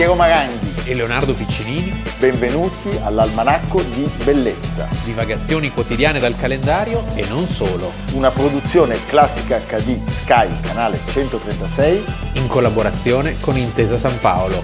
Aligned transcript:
Piero 0.00 0.14
Maranghi. 0.14 0.88
e 0.88 0.94
Leonardo 0.94 1.34
Piccinini, 1.34 1.92
Benvenuti 2.18 2.88
all'Almanacco 3.02 3.82
di 3.82 4.10
Bellezza, 4.24 4.88
divagazioni 5.04 5.70
quotidiane 5.70 6.18
dal 6.18 6.34
calendario 6.36 7.04
e 7.14 7.28
non 7.28 7.46
solo, 7.46 7.92
una 8.14 8.30
produzione 8.30 9.04
classica 9.04 9.58
HD 9.58 10.02
Sky, 10.08 10.58
canale 10.62 11.00
136. 11.06 12.02
in 12.36 12.46
collaborazione 12.46 13.38
con 13.40 13.58
Intesa 13.58 13.98
San 13.98 14.18
Paolo. 14.20 14.62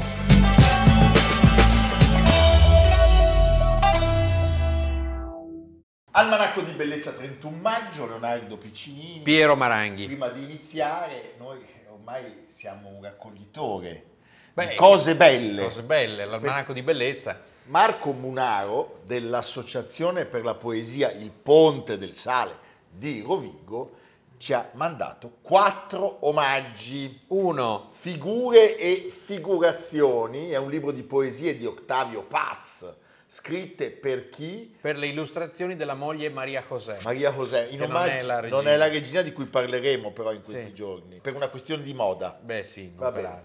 Almanacco 6.12 6.62
di 6.62 6.73
Bellezza 6.73 7.10
31 7.10 7.56
maggio, 7.59 8.06
Leonardo 8.06 8.56
Piccinini. 8.56 9.20
Piero 9.20 9.55
Maranghi. 9.55 10.06
Prima 10.06 10.28
di 10.28 10.42
iniziare, 10.42 11.34
noi 11.38 11.59
ormai 11.91 12.46
siamo 12.55 12.88
un 12.88 13.02
raccoglitore 13.02 14.14
Beh, 14.56 14.74
cose 14.74 15.16
belle. 15.16 15.65
Cose 15.65 15.83
belle, 15.83 16.24
l'almanacco 16.24 16.73
di 16.73 16.80
bellezza. 16.80 17.38
Marco 17.64 18.12
Munaro 18.12 19.01
dell'Associazione 19.05 20.24
per 20.24 20.45
la 20.45 20.55
Poesia 20.55 21.10
Il 21.10 21.30
Ponte 21.30 21.98
del 21.98 22.14
Sale 22.14 22.56
di 22.88 23.20
Rovigo 23.20 23.97
ci 24.38 24.55
ha 24.55 24.70
mandato 24.73 25.37
quattro 25.42 26.27
omaggi. 26.27 27.24
Uno, 27.28 27.91
Figure 27.92 28.78
e 28.78 29.12
figurazioni 29.14 30.48
è 30.48 30.56
un 30.56 30.70
libro 30.70 30.91
di 30.91 31.02
poesie 31.02 31.55
di 31.55 31.66
Octavio 31.66 32.23
Paz, 32.23 32.91
scritte 33.27 33.91
per 33.91 34.30
chi? 34.30 34.75
per 34.80 34.97
le 34.97 35.09
illustrazioni 35.09 35.77
della 35.77 35.92
moglie 35.95 36.30
Maria 36.30 36.64
José. 36.66 36.97
Maria 37.05 37.30
José. 37.30 37.66
In 37.70 37.78
Che 37.80 37.86
non 37.86 37.97
omaggio- 37.97 38.11
è 38.12 38.23
la 38.23 38.41
regina. 38.41 38.56
non 38.62 38.69
è 38.73 38.77
la 38.78 38.88
regina 38.88 39.20
di 39.20 39.33
cui 39.34 39.45
parleremo 39.45 40.12
però 40.12 40.33
in 40.33 40.41
questi 40.42 40.69
Sì. 40.69 40.73
giorni, 40.73 41.19
per 41.20 41.34
una 41.34 41.48
questione 41.48 41.83
di 41.83 41.92
moda. 41.92 42.39
Beh 42.41 42.64
sì, 42.64 42.84
non 42.86 42.97
Va 42.97 43.11
bene. 43.12 43.42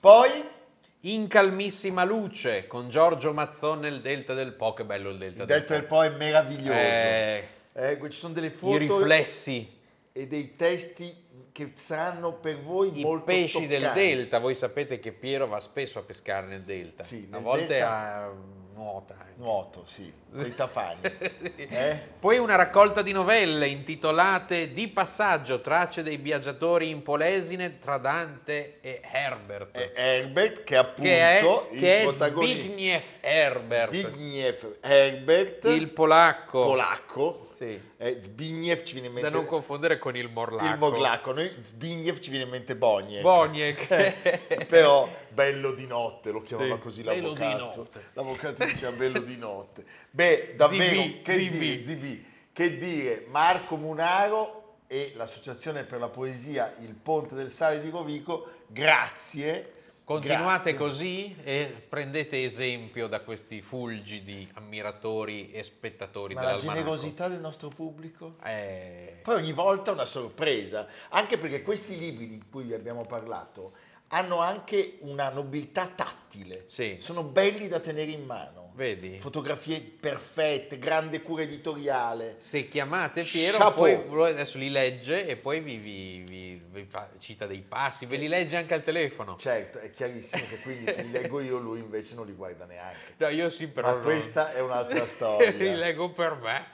Poi 0.00 0.56
In 1.02 1.28
calmissima 1.28 2.04
luce, 2.04 2.66
con 2.66 2.88
Giorgio 2.90 3.32
Mazzon 3.32 3.80
nel 3.80 4.00
Delta 4.00 4.34
del 4.34 4.52
Po, 4.54 4.74
che 4.74 4.84
bello 4.84 5.10
il 5.10 5.18
Delta 5.18 5.42
il 5.42 5.46
del 5.46 5.58
Delta 5.58 5.74
del 5.74 5.84
Po 5.84 6.02
è 6.02 6.10
meraviglioso. 6.10 6.72
Eh, 6.78 7.48
Eh, 7.72 7.98
ci 8.10 8.18
sono 8.18 8.32
delle 8.32 8.48
I 8.48 8.50
foto 8.50 8.76
riflessi, 8.78 9.76
e 10.12 10.26
dei 10.26 10.56
testi 10.56 11.14
che 11.52 11.70
saranno 11.74 12.34
per 12.34 12.58
voi 12.58 12.98
i 12.98 13.02
molto 13.02 13.24
pesci 13.26 13.66
del 13.68 13.82
toccanti. 13.82 14.00
Delta. 14.00 14.38
Voi 14.40 14.54
sapete 14.56 14.98
che 14.98 15.12
Piero 15.12 15.46
va 15.46 15.60
spesso 15.60 16.00
a 16.00 16.02
pescare 16.02 16.46
nel 16.46 16.62
Delta. 16.62 17.04
Sì, 17.04 17.28
a 17.30 17.38
volte 17.38 17.66
Delta- 17.66 18.24
a 18.24 18.32
nuota. 18.78 19.14
anche. 19.18 19.32
Nuoto, 19.36 19.84
sì, 19.84 20.12
con 20.30 20.46
i 20.46 20.54
tafani. 20.54 21.00
Eh? 21.70 22.00
Poi 22.18 22.38
una 22.38 22.54
raccolta 22.54 23.02
di 23.02 23.12
novelle 23.12 23.66
intitolate 23.66 24.72
Di 24.72 24.88
passaggio, 24.88 25.60
tracce 25.60 26.02
dei 26.02 26.16
viaggiatori 26.16 26.88
in 26.88 27.02
Polesine 27.02 27.78
tra 27.78 27.98
Dante 27.98 28.78
e 28.80 29.00
Herbert. 29.02 29.76
È 29.76 29.92
Herbert 29.94 30.64
che 30.64 30.76
appunto 30.76 31.02
che 31.02 31.18
è, 31.18 31.42
il 31.42 31.78
che 31.78 32.00
è 32.00 32.02
protagonista 32.04 32.62
Zbigniew 32.62 33.00
Herbert, 33.20 33.94
Zbigniew 33.94 34.54
Herbert, 34.80 35.64
il 35.64 35.88
polacco. 35.90 36.64
polacco. 36.64 37.47
Sì. 37.58 37.80
Eh, 37.96 38.18
Zbigniew 38.22 38.82
ci 38.84 38.92
viene 38.92 39.08
in 39.08 39.14
Da 39.14 39.20
mente 39.22 39.36
non 39.36 39.46
confondere 39.46 39.98
con 39.98 40.14
il 40.16 40.30
morlacco. 40.30 40.72
il 40.72 40.78
moglacco, 40.78 41.32
noi 41.32 41.52
Zbigniew 41.58 42.16
ci 42.18 42.30
viene 42.30 42.44
in 42.44 42.50
mente 42.50 42.76
Boniek. 42.76 43.20
Boniek. 43.20 44.62
Però 44.66 45.08
bello 45.28 45.72
di 45.72 45.84
notte, 45.88 46.30
lo 46.30 46.40
chiamava 46.40 46.74
Sì, 46.76 46.80
così 46.80 47.02
bello 47.02 47.32
di 47.32 47.40
l'avvocato. 47.40 47.76
notte. 47.80 48.04
L'avvocato 48.12 48.64
diceva 48.64 48.92
bello 48.92 49.18
di 49.18 49.36
notte. 49.36 49.84
Beh, 50.08 50.54
davvero, 50.56 51.02
ZB, 51.02 51.22
che 51.22 51.32
ZB. 51.32 51.50
dire, 51.50 51.82
ZB, 51.82 52.22
che 52.52 52.78
dire, 52.78 53.24
Marco 53.28 53.76
Munaro 53.76 54.76
e 54.86 55.12
l'Associazione 55.16 55.82
per 55.82 55.98
la 55.98 56.08
Poesia 56.08 56.76
Il 56.80 56.94
Ponte 56.94 57.34
del 57.34 57.50
Sale 57.50 57.80
di 57.80 57.90
Rovico, 57.90 58.48
grazie. 58.68 59.72
Continuate 60.08 60.72
grazie. 60.72 60.74
così 60.74 61.36
e 61.44 61.84
prendete 61.86 62.42
esempio 62.42 63.08
da 63.08 63.20
questi 63.20 63.60
fulgidi 63.60 64.48
ammiratori 64.54 65.50
e 65.50 65.62
spettatori 65.62 66.32
Ma 66.32 66.44
la 66.44 66.54
generosità 66.54 67.28
del 67.28 67.40
nostro 67.40 67.68
pubblico? 67.68 68.36
Eh, 68.42 69.20
Poi 69.22 69.34
ogni 69.34 69.52
volta 69.52 69.90
una 69.90 70.06
sorpresa, 70.06 70.88
anche 71.10 71.36
perché 71.36 71.60
questi 71.60 71.98
libri 71.98 72.26
di 72.26 72.42
cui 72.50 72.64
vi 72.64 72.72
abbiamo 72.72 73.04
parlato 73.04 73.72
hanno 74.08 74.38
anche 74.38 74.96
una 75.00 75.28
nobiltà 75.28 75.86
tattile, 75.88 76.62
Sì. 76.64 76.96
sono 76.98 77.22
belli 77.22 77.68
da 77.68 77.78
tenere 77.78 78.10
in 78.10 78.24
mano, 78.24 78.67
vedi? 78.78 79.18
fotografie 79.18 79.80
perfette, 79.80 80.78
grande 80.78 81.20
cura 81.20 81.42
editoriale. 81.42 82.34
Se 82.38 82.68
chiamate 82.68 83.22
Piero, 83.24 83.58
Chapeau. 83.58 84.04
poi 84.06 84.14
lui 84.14 84.28
adesso 84.30 84.56
li 84.56 84.70
legge 84.70 85.26
e 85.26 85.36
poi 85.36 85.60
vi, 85.60 85.76
vi- 85.78 86.22
vi- 86.26 86.62
vi 86.70 86.84
fa- 86.88 87.10
cita 87.18 87.46
dei 87.46 87.60
passi, 87.60 88.06
ve 88.06 88.16
li 88.16 88.28
legge 88.28 88.56
anche 88.56 88.74
al 88.74 88.84
telefono. 88.84 89.36
Certo, 89.36 89.78
è 89.80 89.90
chiarissimo 89.90 90.44
che 90.48 90.58
quindi 90.60 90.92
se 90.92 91.02
li 91.02 91.10
leggo 91.10 91.40
io 91.40 91.58
lui 91.58 91.80
invece 91.80 92.14
non 92.14 92.24
li 92.24 92.32
guarda 92.32 92.64
neanche. 92.66 93.14
No, 93.16 93.28
io 93.28 93.50
sì, 93.50 93.66
però. 93.66 93.88
Ma 93.88 93.94
non- 93.94 94.02
questa 94.02 94.52
è 94.54 94.60
un'altra 94.60 95.02
li 95.02 95.08
storia. 95.08 95.74
leggo 95.74 96.10
per 96.12 96.38
me. 96.40 96.64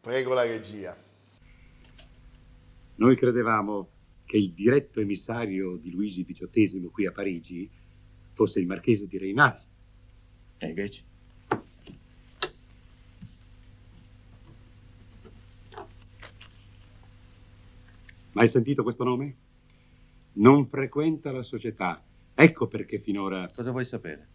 Prego 0.00 0.34
la 0.34 0.42
regia. 0.42 0.96
Noi 2.96 3.16
credevamo 3.16 3.88
che 4.24 4.36
il 4.38 4.52
diretto 4.52 5.00
emissario 5.00 5.76
di 5.76 5.90
Luigi 5.92 6.24
XVIII 6.24 6.88
qui 6.90 7.06
a 7.06 7.12
Parigi 7.12 7.70
fosse 8.32 8.58
il 8.58 8.66
marchese 8.66 9.06
di 9.06 9.18
Reinal. 9.18 9.62
E 10.58 10.66
invece? 10.66 11.02
Mai 18.32 18.48
sentito 18.48 18.82
questo 18.82 19.04
nome? 19.04 19.36
Non 20.34 20.66
frequenta 20.68 21.32
la 21.32 21.42
società. 21.42 22.02
Ecco 22.34 22.66
perché 22.66 22.98
finora 22.98 23.48
Cosa 23.52 23.70
vuoi 23.70 23.86
sapere? 23.86 24.34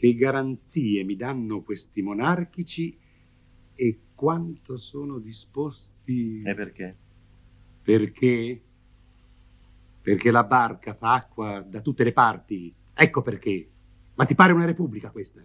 che 0.00 0.14
garanzie 0.14 1.04
mi 1.04 1.14
danno 1.14 1.60
questi 1.60 2.00
monarchici 2.00 2.98
e 3.74 4.00
quanto 4.14 4.78
sono 4.78 5.18
disposti... 5.18 6.40
E 6.42 6.54
perché? 6.54 6.96
Perché? 7.82 8.62
Perché 10.00 10.30
la 10.30 10.44
barca 10.44 10.94
fa 10.94 11.12
acqua 11.12 11.60
da 11.60 11.82
tutte 11.82 12.02
le 12.04 12.12
parti. 12.12 12.74
Ecco 12.94 13.20
perché. 13.20 13.68
Ma 14.20 14.26
ti 14.26 14.34
pare 14.34 14.52
una 14.52 14.66
repubblica 14.66 15.08
questa? 15.08 15.40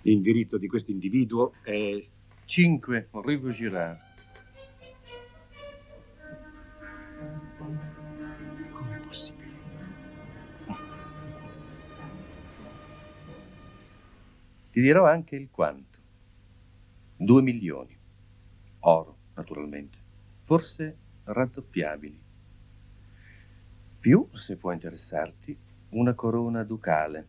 L'indirizzo 0.00 0.56
di 0.56 0.66
questo 0.66 0.90
individuo 0.90 1.52
è 1.62 2.02
5 2.46 3.08
Rue 3.10 3.38
Vaugirard. 3.38 4.00
Com'è 8.70 9.00
possibile? 9.00 9.52
Ti 14.70 14.80
dirò 14.80 15.06
anche 15.06 15.36
il 15.36 15.50
quanto. 15.50 15.98
2 17.18 17.42
milioni. 17.42 17.94
Oro, 18.78 19.18
naturalmente. 19.34 19.98
Forse 20.44 20.96
raddoppiabili. 21.24 22.29
Più, 24.00 24.26
se 24.32 24.56
può 24.56 24.72
interessarti, 24.72 25.54
una 25.90 26.14
corona 26.14 26.64
ducale. 26.64 27.26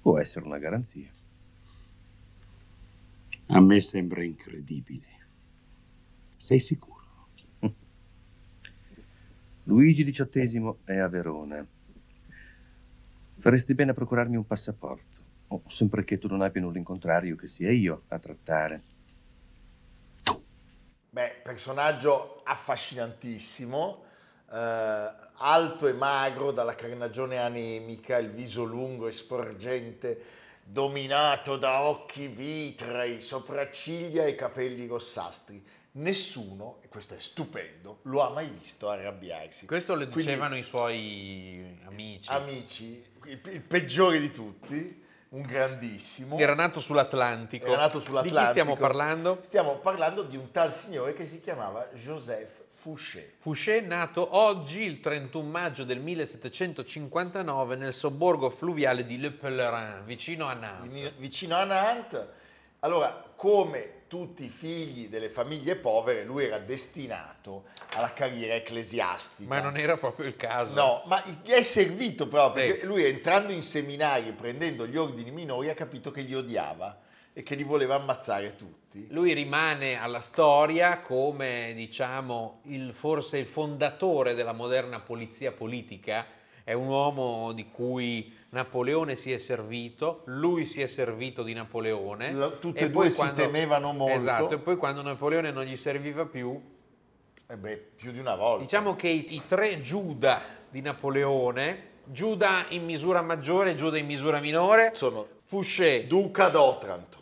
Può 0.00 0.20
essere 0.20 0.44
una 0.44 0.58
garanzia. 0.58 1.10
A 3.46 3.60
me 3.60 3.80
sembra 3.80 4.22
incredibile. 4.22 5.26
Sei 6.36 6.60
sicuro? 6.60 7.04
Luigi 9.64 10.04
XVIII 10.04 10.76
è 10.84 10.98
a 10.98 11.08
Verona. 11.08 11.66
Faresti 13.38 13.74
bene 13.74 13.90
a 13.90 13.94
procurarmi 13.94 14.36
un 14.36 14.46
passaporto, 14.46 15.20
o 15.48 15.62
sempre 15.66 16.04
che 16.04 16.18
tu 16.18 16.28
non 16.28 16.42
abbia 16.42 16.60
nulla 16.60 16.78
in 16.78 16.84
contrario 16.84 17.34
che 17.34 17.48
sia 17.48 17.72
io 17.72 18.04
a 18.08 18.18
trattare. 18.20 18.82
Beh, 21.10 21.40
personaggio 21.42 22.42
affascinantissimo, 22.44 24.05
eh, 24.52 25.12
alto 25.38 25.86
e 25.86 25.92
magro, 25.92 26.50
dalla 26.50 26.74
carnagione 26.74 27.38
anemica, 27.38 28.18
il 28.18 28.30
viso 28.30 28.64
lungo 28.64 29.08
e 29.08 29.12
sporgente, 29.12 30.24
dominato 30.62 31.56
da 31.56 31.82
occhi 31.82 32.26
vitrei, 32.26 33.20
sopracciglia 33.20 34.24
e 34.24 34.34
capelli 34.34 34.86
rossastri. 34.86 35.64
Nessuno, 35.92 36.78
e 36.82 36.88
questo 36.88 37.14
è 37.14 37.18
stupendo, 37.18 38.00
lo 38.02 38.20
ha 38.20 38.30
mai 38.30 38.50
visto 38.50 38.90
arrabbiarsi. 38.90 39.64
Questo 39.64 39.94
lo 39.94 40.06
Quindi, 40.08 40.24
dicevano 40.24 40.56
i 40.56 40.62
suoi 40.62 41.78
amici. 41.84 42.30
amici, 42.30 43.04
il, 43.24 43.40
il 43.44 43.62
peggiore 43.62 44.20
di 44.20 44.30
tutti, 44.30 45.04
un 45.36 45.42
grandissimo. 45.42 46.38
Era 46.38 46.54
nato 46.54 46.80
sull'Atlantico. 46.80 47.66
Era 47.66 47.76
nato 47.76 48.00
sull'Atlantico. 48.00 48.38
Di 48.38 48.44
chi 48.44 48.50
stiamo 48.50 48.76
parlando? 48.76 49.38
Stiamo 49.42 49.74
parlando 49.76 50.22
di 50.22 50.36
un 50.36 50.50
tal 50.50 50.72
signore 50.72 51.12
che 51.12 51.26
si 51.26 51.40
chiamava 51.40 51.88
Joseph 51.92 52.64
Fouché. 52.68 53.34
Fouché 53.38 53.82
nato 53.82 54.36
oggi, 54.36 54.82
il 54.82 55.00
31 55.00 55.48
maggio 55.48 55.84
del 55.84 56.00
1759, 56.00 57.76
nel 57.76 57.92
sobborgo 57.92 58.48
fluviale 58.48 59.04
di 59.04 59.18
Le 59.18 59.30
Pèlerin, 59.30 60.02
vicino 60.04 60.46
a 60.46 60.54
Nantes. 60.54 61.12
Vicino 61.16 61.56
a 61.56 61.64
Nantes. 61.64 62.26
Allora, 62.80 63.24
come 63.34 63.95
tutti 64.08 64.44
i 64.44 64.48
figli 64.48 65.08
delle 65.08 65.28
famiglie 65.28 65.76
povere, 65.76 66.24
lui 66.24 66.44
era 66.44 66.58
destinato 66.58 67.64
alla 67.94 68.12
carriera 68.12 68.54
ecclesiastica. 68.54 69.48
Ma 69.48 69.60
non 69.60 69.76
era 69.76 69.96
proprio 69.96 70.26
il 70.26 70.36
caso. 70.36 70.74
No, 70.74 71.02
ma 71.06 71.22
gli 71.42 71.50
è 71.50 71.62
servito 71.62 72.28
proprio, 72.28 72.62
Sì. 72.62 72.70
perché 72.70 72.86
lui 72.86 73.04
entrando 73.04 73.52
in 73.52 73.62
seminari, 73.62 74.32
prendendo 74.32 74.86
gli 74.86 74.96
ordini 74.96 75.30
minori, 75.30 75.68
ha 75.68 75.74
capito 75.74 76.10
che 76.10 76.20
li 76.22 76.34
odiava 76.34 77.00
e 77.32 77.42
che 77.42 77.54
li 77.54 77.64
voleva 77.64 77.96
ammazzare 77.96 78.56
tutti. 78.56 79.06
Lui 79.10 79.32
rimane 79.34 80.00
alla 80.00 80.20
storia 80.20 81.00
come, 81.00 81.72
diciamo, 81.74 82.60
il, 82.64 82.92
forse 82.94 83.36
il 83.38 83.46
fondatore 83.46 84.34
della 84.34 84.52
moderna 84.52 85.00
polizia 85.00 85.52
politica. 85.52 86.26
È 86.64 86.72
un 86.72 86.88
uomo 86.88 87.52
di 87.52 87.68
cui 87.70 88.34
Napoleone 88.56 89.16
si 89.16 89.32
è 89.32 89.38
servito, 89.38 90.22
lui 90.26 90.64
si 90.64 90.80
è 90.80 90.86
servito 90.86 91.42
di 91.42 91.52
Napoleone. 91.52 92.32
Lo- 92.32 92.58
tutte 92.58 92.80
e 92.80 92.84
e 92.86 92.90
due 92.90 93.10
si 93.10 93.32
temevano 93.34 93.92
molto. 93.92 94.14
Esatto, 94.14 94.54
e 94.54 94.58
poi 94.58 94.76
quando 94.76 95.02
Napoleone 95.02 95.50
non 95.52 95.64
gli 95.64 95.76
serviva 95.76 96.24
più, 96.24 96.58
Eh 97.46 97.56
beh, 97.56 97.76
più 97.94 98.10
di 98.12 98.18
una 98.18 98.34
volta. 98.34 98.62
diciamo 98.62 98.96
che 98.96 99.08
i, 99.08 99.34
i 99.34 99.42
tre 99.46 99.80
Giuda 99.82 100.40
di 100.70 100.80
Napoleone, 100.80 101.94
Giuda 102.04 102.64
in 102.70 102.84
misura 102.84 103.20
maggiore 103.20 103.72
e 103.72 103.74
Giuda 103.74 103.98
in 103.98 104.06
misura 104.06 104.40
minore, 104.40 104.90
Sono 104.94 105.26
Fouché, 105.42 106.06
Duca 106.06 106.48
d'Otranto, 106.48 107.18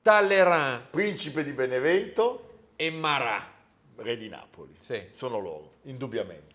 Talleyrand 0.00 0.84
Principe 0.90 1.42
di 1.44 1.52
Benevento, 1.52 2.68
e 2.76 2.90
Marat. 2.90 3.50
Re 3.96 4.16
di 4.16 4.28
Napoli. 4.28 4.76
Sì. 4.78 5.08
Sono 5.10 5.38
loro, 5.38 5.74
indubbiamente. 5.82 6.51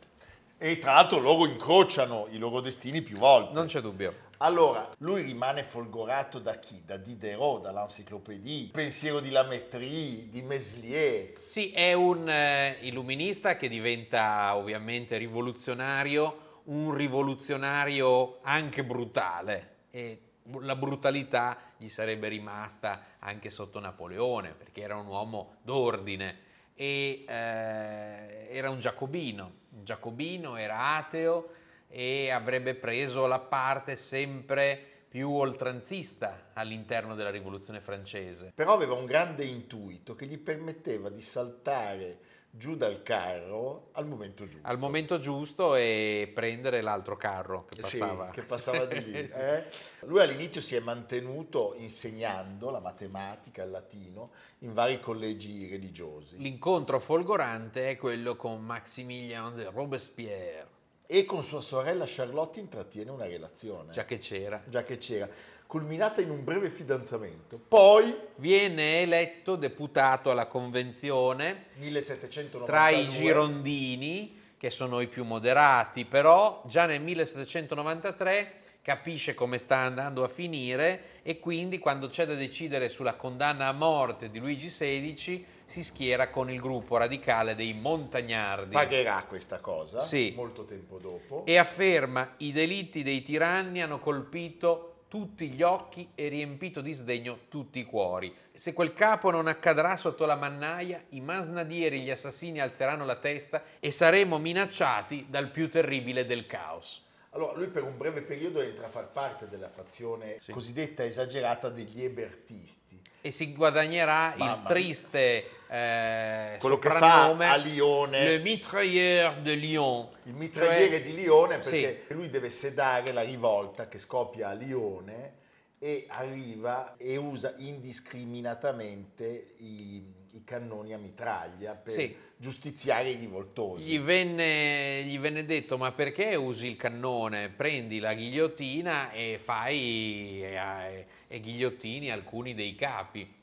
E 0.60 0.80
tra 0.80 0.94
l'altro 0.94 1.20
loro 1.20 1.46
incrociano 1.46 2.28
i 2.32 2.38
loro 2.38 2.62
destini 2.62 3.04
più 3.04 3.18
volte. 3.18 3.54
Non 3.54 3.68
c'è 3.68 3.80
dubbio. 3.80 4.26
Allora, 4.38 4.90
lui 5.00 5.22
rimane 5.22 5.64
folgorato 5.64 6.40
da 6.40 6.58
chi? 6.58 6.82
Da 6.86 6.98
Diderot, 6.98 7.62
dall'Encyclopédie, 7.62 8.70
pensiero 8.72 9.20
di 9.20 9.30
Lametrie, 9.30 10.30
di 10.30 10.42
Meslier. 10.42 11.34
Sì, 11.44 11.72
è 11.72 11.94
un 11.94 12.30
eh, 12.30 12.78
illuminista 12.82 13.56
che 13.56 13.68
diventa 13.68 14.56
ovviamente 14.56 15.18
rivoluzionario, 15.18 16.62
un 16.66 16.94
rivoluzionario 16.94 18.40
anche 18.42 18.84
brutale 18.84 19.76
e 19.92 20.22
la 20.62 20.76
brutalità 20.76 21.58
gli 21.78 21.88
sarebbe 21.88 22.28
rimasta 22.28 23.16
anche 23.20 23.50
sotto 23.50 23.80
Napoleone 23.80 24.54
perché 24.54 24.82
era 24.82 24.96
un 24.96 25.08
uomo 25.08 25.58
d'ordine 25.62 26.46
e 26.74 27.26
eh, 27.28 28.48
era 28.52 28.70
un 28.70 28.80
giacobino, 28.80 29.52
giacobino 29.84 30.56
era 30.56 30.96
ateo 30.96 31.50
e 31.88 32.30
avrebbe 32.32 32.76
preso 32.76 33.26
la 33.26 33.40
parte 33.40 33.96
sempre 33.96 34.96
più 35.08 35.32
oltranzista 35.32 36.50
all'interno 36.54 37.16
della 37.16 37.30
rivoluzione 37.30 37.80
francese. 37.80 38.52
Però 38.54 38.74
aveva 38.74 38.94
un 38.94 39.06
grande 39.06 39.46
intuito 39.46 40.16
che 40.16 40.26
gli 40.26 40.38
permetteva 40.38 41.10
di 41.10 41.22
saltare 41.22 42.20
giù 42.58 42.76
dal 42.76 43.04
carro 43.04 43.90
al 43.94 44.08
momento 44.08 44.48
giusto. 44.48 44.68
al 44.68 44.80
momento 44.80 45.20
giusto 45.20 45.76
e 45.76 46.30
prendere 46.34 46.82
l'altro 46.82 47.16
carro 47.16 47.66
che 47.70 47.84
Sì, 47.84 48.00
passava. 48.00 48.30
che 48.32 48.42
passava 48.42 48.86
di 48.86 49.04
lì. 49.04 49.14
eh. 49.32 49.66
Lui 50.02 50.20
all'inizio 50.22 50.60
si 50.60 50.76
è 50.76 50.80
mantenuto 50.80 51.76
insegnando 51.78 52.70
la 52.72 52.80
matematica, 52.80 53.64
il 53.64 53.70
latino, 53.72 54.32
in 54.60 54.74
vari 54.74 55.00
collegi 55.00 55.68
religiosi. 55.68 56.38
L'incontro 56.38 57.00
folgorante 57.00 57.92
è 57.92 57.96
quello 57.96 58.36
con 58.36 58.64
Maximilien 58.64 59.56
de 59.56 59.70
Robespierre, 59.72 60.76
E 61.10 61.24
con 61.24 61.42
sua 61.44 61.62
sorella 61.62 62.04
Charlotte 62.06 62.60
intrattiene 62.60 63.12
una 63.12 63.26
relazione, 63.26 63.92
già 63.94 64.04
che 64.04 64.18
c'era. 64.18 64.62
già 64.68 64.84
che 64.84 64.98
c'era, 64.98 65.30
culminata 65.68 66.22
in 66.22 66.30
un 66.30 66.44
breve 66.44 66.70
fidanzamento. 66.70 67.60
Poi, 67.68 68.16
Viene 68.38 69.02
eletto 69.02 69.56
deputato 69.56 70.32
alla 70.32 70.48
convenzione 70.48 71.66
1792, 71.76 72.66
tra 72.66 72.90
i 72.90 73.08
girondini, 73.10 74.40
che 74.58 74.70
sono 74.70 75.02
i 75.02 75.08
più 75.08 75.24
moderati, 75.24 76.06
però 76.06 76.64
già 76.68 76.86
nel 76.86 77.02
1793 77.02 78.54
capisce 78.82 79.34
come 79.34 79.58
sta 79.58 79.78
andando 79.80 80.24
a 80.24 80.30
finire 80.30 81.20
e 81.22 81.40
quindi 81.40 81.78
quando 81.78 82.08
c'è 82.08 82.26
da 82.26 82.36
decidere 82.36 82.88
sulla 82.88 83.16
condanna 83.16 83.68
a 83.68 83.74
morte 83.74 84.30
di 84.30 84.40
Luigi 84.40 84.68
XVI 84.68 85.46
si 85.66 85.84
schiera 85.84 86.30
con 86.30 86.50
il 86.50 86.62
gruppo 86.62 86.96
radicale 86.96 87.54
dei 87.54 87.74
Montagnardi 87.74 88.74
pagherà 88.74 89.26
questa 89.28 89.60
cosa 89.60 90.00
Sì. 90.00 90.32
molto 90.38 90.64
tempo 90.64 91.00
dopo. 91.00 91.44
e 91.46 91.58
afferma 91.58 92.36
i 92.38 92.54
delitti 92.54 93.04
dei 93.04 93.22
tiranni 93.24 93.82
hanno 93.82 94.00
colpito 94.00 94.97
tutti 95.08 95.50
gli 95.50 95.62
occhi 95.62 96.10
e 96.16 96.28
riempito 96.28 96.82
di 96.82 96.92
sdegno 96.94 97.40
tutti 97.50 97.80
i 97.80 97.86
cuori. 97.86 98.34
Se 98.54 98.74
quel 98.74 98.94
capo 98.94 99.30
non 99.32 99.48
accadrà 99.48 99.96
sotto 99.96 100.26
la 100.26 100.36
mannaia, 100.36 101.04
i 101.10 101.22
masnadieri 101.22 101.98
e 101.98 102.00
gli 102.02 102.12
assassini 102.12 102.60
alzeranno 102.60 103.06
la 103.06 103.16
testa 103.16 103.64
e 103.80 103.92
saremo 103.92 104.38
minacciati 104.38 105.28
dal 105.30 105.50
più 105.52 105.70
terribile 105.70 106.26
del 106.26 106.46
caos. 106.46 107.06
Allora, 107.32 107.56
lui 107.56 107.68
per 107.68 107.84
un 107.84 107.98
breve 107.98 108.22
periodo 108.22 108.62
entra 108.62 108.86
a 108.86 108.90
far 108.90 109.12
parte 109.12 109.48
della 109.48 109.70
fazione 109.70 110.38
Sì. 110.40 110.52
cosiddetta 110.52 111.04
esagerata 111.04 111.70
degli 111.70 112.04
ebertisti. 112.04 113.00
E 113.28 113.32
si 113.32 113.52
guadagnerà 113.54 114.32
il 114.38 114.44
Mamma. 114.46 114.64
triste 114.66 115.44
eh, 115.68 116.56
Quello 116.62 116.80
che 116.80 116.88
fa 116.90 117.26
a 117.30 117.56
Lione. 117.58 118.24
Le 118.24 118.40
mitrailleur 118.40 119.42
de 119.42 119.54
Lyon. 119.56 120.08
Il 120.24 120.34
mitragliere 120.34 121.00
Cioè- 121.00 121.04
di 121.04 121.14
Lione 121.16 121.62
Sì. 121.62 121.82
perché 121.82 122.14
lui 122.14 122.30
deve 122.30 122.50
sedare 122.50 123.12
la 123.12 123.24
rivolta 123.24 123.90
che 123.90 124.00
scoppia 124.00 124.48
a 124.48 124.54
Lione 124.54 125.34
e 125.78 126.06
arriva 126.08 126.96
e 126.96 127.18
usa 127.18 127.54
indiscriminatamente 127.58 129.56
i, 129.58 130.02
i 130.32 130.44
cannoni 130.46 130.94
a 130.94 130.98
mitraglia 130.98 131.74
per 131.76 131.92
Sì. 131.94 132.16
Giustiziare 132.38 133.10
i 133.10 133.16
rivoltosi. 133.16 133.92
Gli 133.92 134.00
venne, 134.00 135.04
gli 135.04 135.20
venne 135.20 135.44
detto: 135.46 135.78
Ma 135.78 135.92
perché 135.92 136.36
usi 136.36 136.68
il 136.68 136.76
cannone? 136.76 137.50
Prendi 137.50 138.00
la 138.00 138.14
ghigliottina 138.14 139.12
e 139.12 139.40
fai 139.42 140.44
e, 140.44 141.06
e 141.28 141.40
ghigliottini 141.40 142.12
alcuni 142.12 142.54
dei 142.54 142.76
capi. 142.76 143.36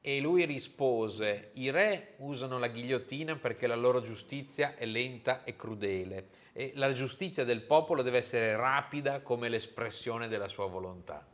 E 0.00 0.20
lui 0.20 0.44
rispose: 0.44 1.50
I 1.54 1.70
re 1.70 2.14
usano 2.18 2.58
la 2.58 2.68
ghigliottina 2.68 3.36
perché 3.36 3.66
la 3.66 3.74
loro 3.74 4.02
giustizia 4.02 4.76
è 4.76 4.84
lenta 4.84 5.44
e 5.44 5.56
crudele. 5.56 6.28
E 6.52 6.72
la 6.74 6.92
giustizia 6.92 7.44
del 7.44 7.62
popolo 7.62 8.02
deve 8.02 8.18
essere 8.18 8.54
rapida 8.54 9.20
come 9.20 9.48
l'espressione 9.48 10.28
della 10.28 10.48
sua 10.48 10.66
volontà. 10.66 11.26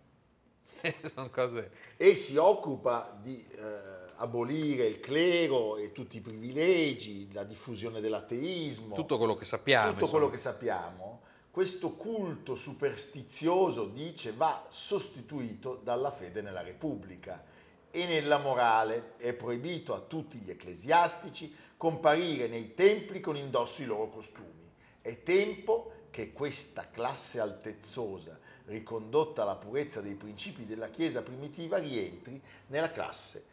Sono 1.03 1.29
cose. 1.29 1.71
e 1.97 2.15
si 2.15 2.37
occupa 2.37 3.19
di 3.21 3.45
eh, 3.57 4.00
abolire 4.21 4.85
il 4.85 5.01
clero 5.01 5.77
e 5.77 5.93
tutti 5.93 6.19
i 6.19 6.21
privilegi, 6.21 7.33
la 7.33 7.45
diffusione 7.45 8.01
dell'ateismo, 8.01 8.95
Tutto 8.95 9.17
quello 9.17 9.35
che 9.35 9.47
sappiamo. 9.47 9.93
tutto 9.93 10.09
quello 10.09 10.27
insomma. 10.27 10.31
che 10.53 10.59
sappiamo. 10.59 11.21
Questo 11.51 11.95
culto 11.97 12.55
superstizioso, 12.55 13.87
dice, 13.87 14.33
va 14.33 14.67
sostituito 14.69 15.81
dalla 15.83 16.11
fede 16.11 16.43
nella 16.43 16.63
Repubblica 16.63 17.43
e 17.91 18.07
nella 18.07 18.39
morale. 18.39 19.15
È 19.17 19.33
proibito 19.33 19.95
a 19.95 20.01
tutti 20.01 20.39
gli 20.39 20.51
ecclesiastici 20.51 21.55
comparire 21.77 22.47
nei 22.47 22.75
templi 22.75 23.21
con 23.21 23.37
indosso 23.37 23.83
i 23.83 23.87
loro 23.87 24.11
costumi. 24.11 24.71
È 25.01 25.23
tempo 25.23 25.93
che 26.11 26.31
questa 26.33 26.91
classe 26.91 27.41
altezzosa, 27.41 28.39
ricondotta 28.67 29.43
alla 29.43 29.57
purezza 29.57 30.03
dei 30.03 30.15
principi 30.15 30.67
della 30.67 30.91
Chiesa 30.91 31.23
primitiva, 31.23 31.79
rientri 31.79 32.41
nella 32.67 32.93
classe 32.93 33.50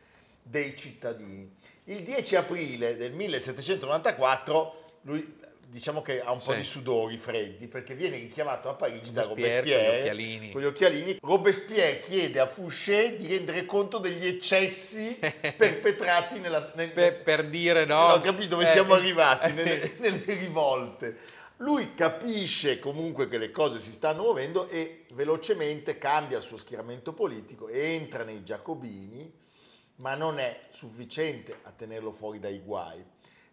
dei 0.49 0.75
cittadini. 0.77 1.55
Il 1.85 2.01
10 2.03 2.35
aprile 2.35 2.95
del 2.97 3.11
1794 3.13 4.83
lui 5.03 5.35
diciamo 5.69 6.01
che 6.01 6.21
ha 6.21 6.31
un 6.31 6.37
po' 6.39 6.51
Sì. 6.51 6.57
di 6.57 6.63
sudori 6.63 7.17
freddi 7.17 7.67
perché 7.67 7.93
viene 7.93 8.17
richiamato 8.17 8.69
a 8.69 8.73
Parigi 8.73 9.11
da 9.11 9.23
Robespierre, 9.23 10.07
con 10.09 10.15
gli 10.17 10.51
con 10.51 10.61
gli 10.61 10.65
occhialini. 10.65 11.17
Robespierre 11.21 11.99
chiede 11.99 12.39
a 12.39 12.47
Fouché 12.47 13.15
di 13.15 13.27
rendere 13.27 13.65
conto 13.65 13.97
degli 13.97 14.25
eccessi 14.25 15.17
perpetrati 15.19 16.39
nella, 16.39 16.71
nel, 16.75 16.91
Per, 16.91 17.21
per 17.23 17.45
dire 17.47 17.85
no. 17.85 18.07
ho 18.07 18.21
capito 18.21 18.49
dove 18.49 18.63
Eh, 18.63 18.67
siamo 18.67 18.93
arrivati 18.93 19.51
nelle, 19.53 19.95
nelle 19.99 20.23
rivolte. 20.25 21.17
Lui 21.57 21.93
capisce 21.95 22.79
comunque 22.79 23.27
che 23.27 23.37
le 23.37 23.49
cose 23.51 23.79
si 23.79 23.91
stanno 23.91 24.21
muovendo 24.23 24.69
e 24.69 25.05
velocemente 25.13 25.97
cambia 25.97 26.37
il 26.37 26.43
suo 26.43 26.57
schieramento 26.57 27.13
politico, 27.13 27.67
entra 27.67 28.23
nei 28.23 28.43
giacobini, 28.43 29.29
ma 29.97 30.15
non 30.15 30.39
è 30.39 30.67
sufficiente 30.69 31.57
a 31.63 31.71
tenerlo 31.71 32.11
fuori 32.11 32.39
dai 32.39 32.59
guai 32.59 33.03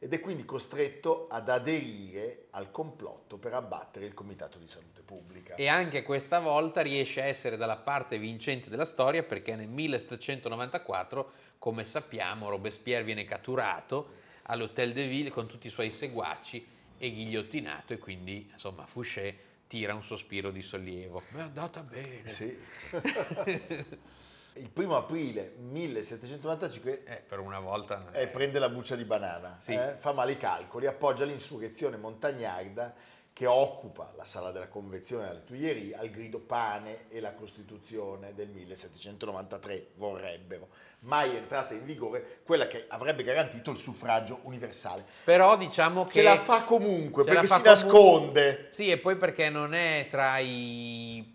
ed 0.04 0.12
è 0.12 0.20
quindi 0.20 0.44
costretto 0.44 1.28
ad 1.30 1.48
aderire 1.48 2.48
al 2.50 2.70
complotto 2.70 3.38
per 3.38 3.54
abbattere 3.54 4.04
il 4.04 4.12
Comitato 4.12 4.58
di 4.58 4.66
Salute 4.66 5.00
Pubblica. 5.00 5.54
E 5.54 5.66
anche 5.66 6.02
questa 6.02 6.40
volta 6.40 6.82
riesce 6.82 7.22
a 7.22 7.24
essere 7.24 7.56
dalla 7.56 7.78
parte 7.78 8.18
vincente 8.18 8.68
della 8.68 8.84
storia 8.84 9.22
perché 9.22 9.56
nel 9.56 9.68
1794, 9.68 11.32
come 11.58 11.84
sappiamo, 11.84 12.50
Robespierre 12.50 13.02
viene 13.02 13.24
catturato 13.24 14.22
all'Hôtel 14.42 14.92
de 14.92 15.06
Ville 15.06 15.30
con 15.30 15.46
tutti 15.46 15.68
i 15.68 15.70
suoi 15.70 15.90
seguaci 15.90 16.66
e 16.98 17.10
ghigliottinato 17.10 17.94
e 17.94 17.98
quindi 17.98 18.48
insomma 18.52 18.84
Fouché 18.84 19.52
tira 19.66 19.94
un 19.94 20.02
sospiro 20.02 20.50
di 20.50 20.60
sollievo. 20.60 21.22
Mi 21.30 21.40
è 21.40 21.42
andata 21.44 21.80
bene. 21.80 22.28
Sì. 22.28 22.54
Il 24.56 24.70
primo 24.70 24.96
aprile 24.96 25.54
1795 25.58 27.02
Eh, 27.04 27.22
per 27.26 27.40
una 27.40 27.58
volta... 27.58 28.10
eh, 28.12 28.28
prende 28.28 28.58
la 28.58 28.68
buccia 28.68 28.94
di 28.94 29.04
banana, 29.04 29.56
Sì. 29.58 29.72
eh, 29.72 29.94
fa 29.98 30.12
male 30.12 30.32
i 30.32 30.36
calcoli, 30.36 30.86
appoggia 30.86 31.24
l'insurrezione 31.24 31.96
montagnarda 31.96 32.94
che 33.32 33.46
occupa 33.46 34.12
la 34.16 34.24
sala 34.24 34.52
della 34.52 34.68
convenzione 34.68 35.28
alle 35.28 35.42
Tuileries 35.42 35.94
al 35.98 36.08
grido 36.08 36.38
pane 36.38 37.08
e 37.08 37.18
la 37.18 37.32
Costituzione 37.34 38.32
del 38.32 38.48
1793 38.48 39.88
vorrebbero. 39.96 40.68
Mai 41.00 41.34
entrata 41.36 41.74
in 41.74 41.84
vigore 41.84 42.40
quella 42.44 42.68
che 42.68 42.84
avrebbe 42.88 43.24
garantito 43.24 43.72
il 43.72 43.76
suffragio 43.76 44.38
universale. 44.42 45.04
Però 45.24 45.56
diciamo 45.56 46.04
che... 46.06 46.12
Ce 46.20 46.22
la 46.22 46.38
fa 46.38 46.62
comunque 46.62 47.24
perché 47.24 47.48
si 47.48 47.60
comunque- 47.60 47.70
nasconde. 47.70 48.68
Sì, 48.70 48.88
e 48.90 48.98
poi 48.98 49.16
perché 49.16 49.50
non 49.50 49.74
è 49.74 50.06
tra 50.08 50.38
i, 50.38 51.33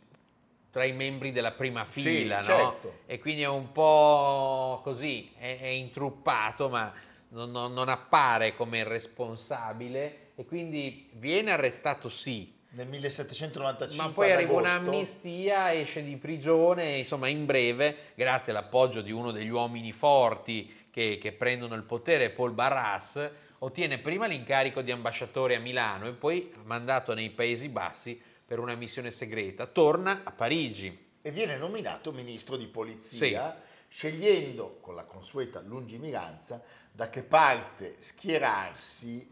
tra 0.71 0.83
i 0.83 0.93
membri 0.93 1.31
della 1.31 1.51
prima 1.51 1.85
Sì, 1.89 2.01
fila, 2.01 2.37
no? 2.37 2.43
certo. 2.43 2.97
E 3.05 3.19
quindi 3.19 3.41
è 3.41 3.47
un 3.47 3.71
po' 3.71 4.81
così, 4.83 5.31
è, 5.37 5.59
è 5.59 5.67
intruppato, 5.67 6.69
ma 6.69 6.91
non, 7.29 7.51
non- 7.51 7.73
non 7.73 7.89
appare 7.89 8.55
come 8.55 8.79
il 8.79 8.85
responsabile 8.85 10.31
e 10.35 10.45
quindi 10.45 11.09
viene 11.13 11.51
arrestato 11.51 12.07
sì, 12.09 12.53
Nel 12.71 12.87
1795 12.87 14.05
ma 14.05 14.11
poi 14.13 14.31
arriva 14.31 14.53
un'amnistia, 14.53 15.73
esce 15.73 16.03
di 16.03 16.15
prigione, 16.17 16.97
insomma 16.97 17.27
in 17.27 17.45
breve, 17.45 17.95
grazie 18.15 18.51
all'appoggio 18.51 19.01
di 19.01 19.11
uno 19.11 19.31
degli 19.31 19.49
uomini 19.49 19.91
forti 19.91 20.87
che, 20.91 21.17
che 21.19 21.31
prendono 21.31 21.75
il 21.75 21.83
potere, 21.83 22.29
Paul 22.29 22.51
Barras, 22.51 23.29
ottiene 23.59 23.97
prima 23.97 24.27
l'incarico 24.27 24.81
di 24.81 24.91
ambasciatore 24.91 25.55
a 25.55 25.59
Milano 25.59 26.07
e 26.07 26.13
poi 26.13 26.51
mandato 26.63 27.13
nei 27.13 27.29
Paesi 27.31 27.69
Bassi 27.69 28.21
per 28.49 28.57
una 28.57 28.73
missione 28.73 29.11
segreta. 29.11 29.67
Torna 29.67 30.23
a 30.23 30.31
Parigi. 30.31 31.07
e 31.21 31.29
viene 31.29 31.55
nominato 31.55 32.11
ministro 32.11 32.57
di 32.57 32.65
polizia, 32.65 33.61
scegliendo 33.87 34.79
con 34.81 34.95
la 34.95 35.03
consueta 35.03 35.59
lungimiranza 35.59 36.59
da 36.91 37.11
che 37.11 37.21
parte 37.21 37.97
schierarsi 37.99 39.31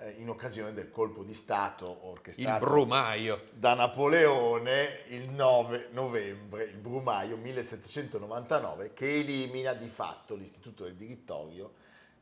eh, 0.00 0.10
in 0.18 0.28
occasione 0.28 0.74
del 0.74 0.90
colpo 0.90 1.24
di 1.24 1.32
Stato 1.32 1.86
Il 1.86 2.08
orchestrato 2.08 2.64
da 3.54 3.72
Napoleone 3.72 5.04
il 5.08 5.30
9 5.30 5.88
novembre, 5.92 6.64
il 6.64 6.76
Brumaio 6.76 7.38
1799, 7.38 8.92
che 8.92 9.14
elimina 9.14 9.72
di 9.72 9.88
fatto 9.88 10.34
l'istituto 10.34 10.84
del 10.84 10.94
dirittorio 10.94 11.72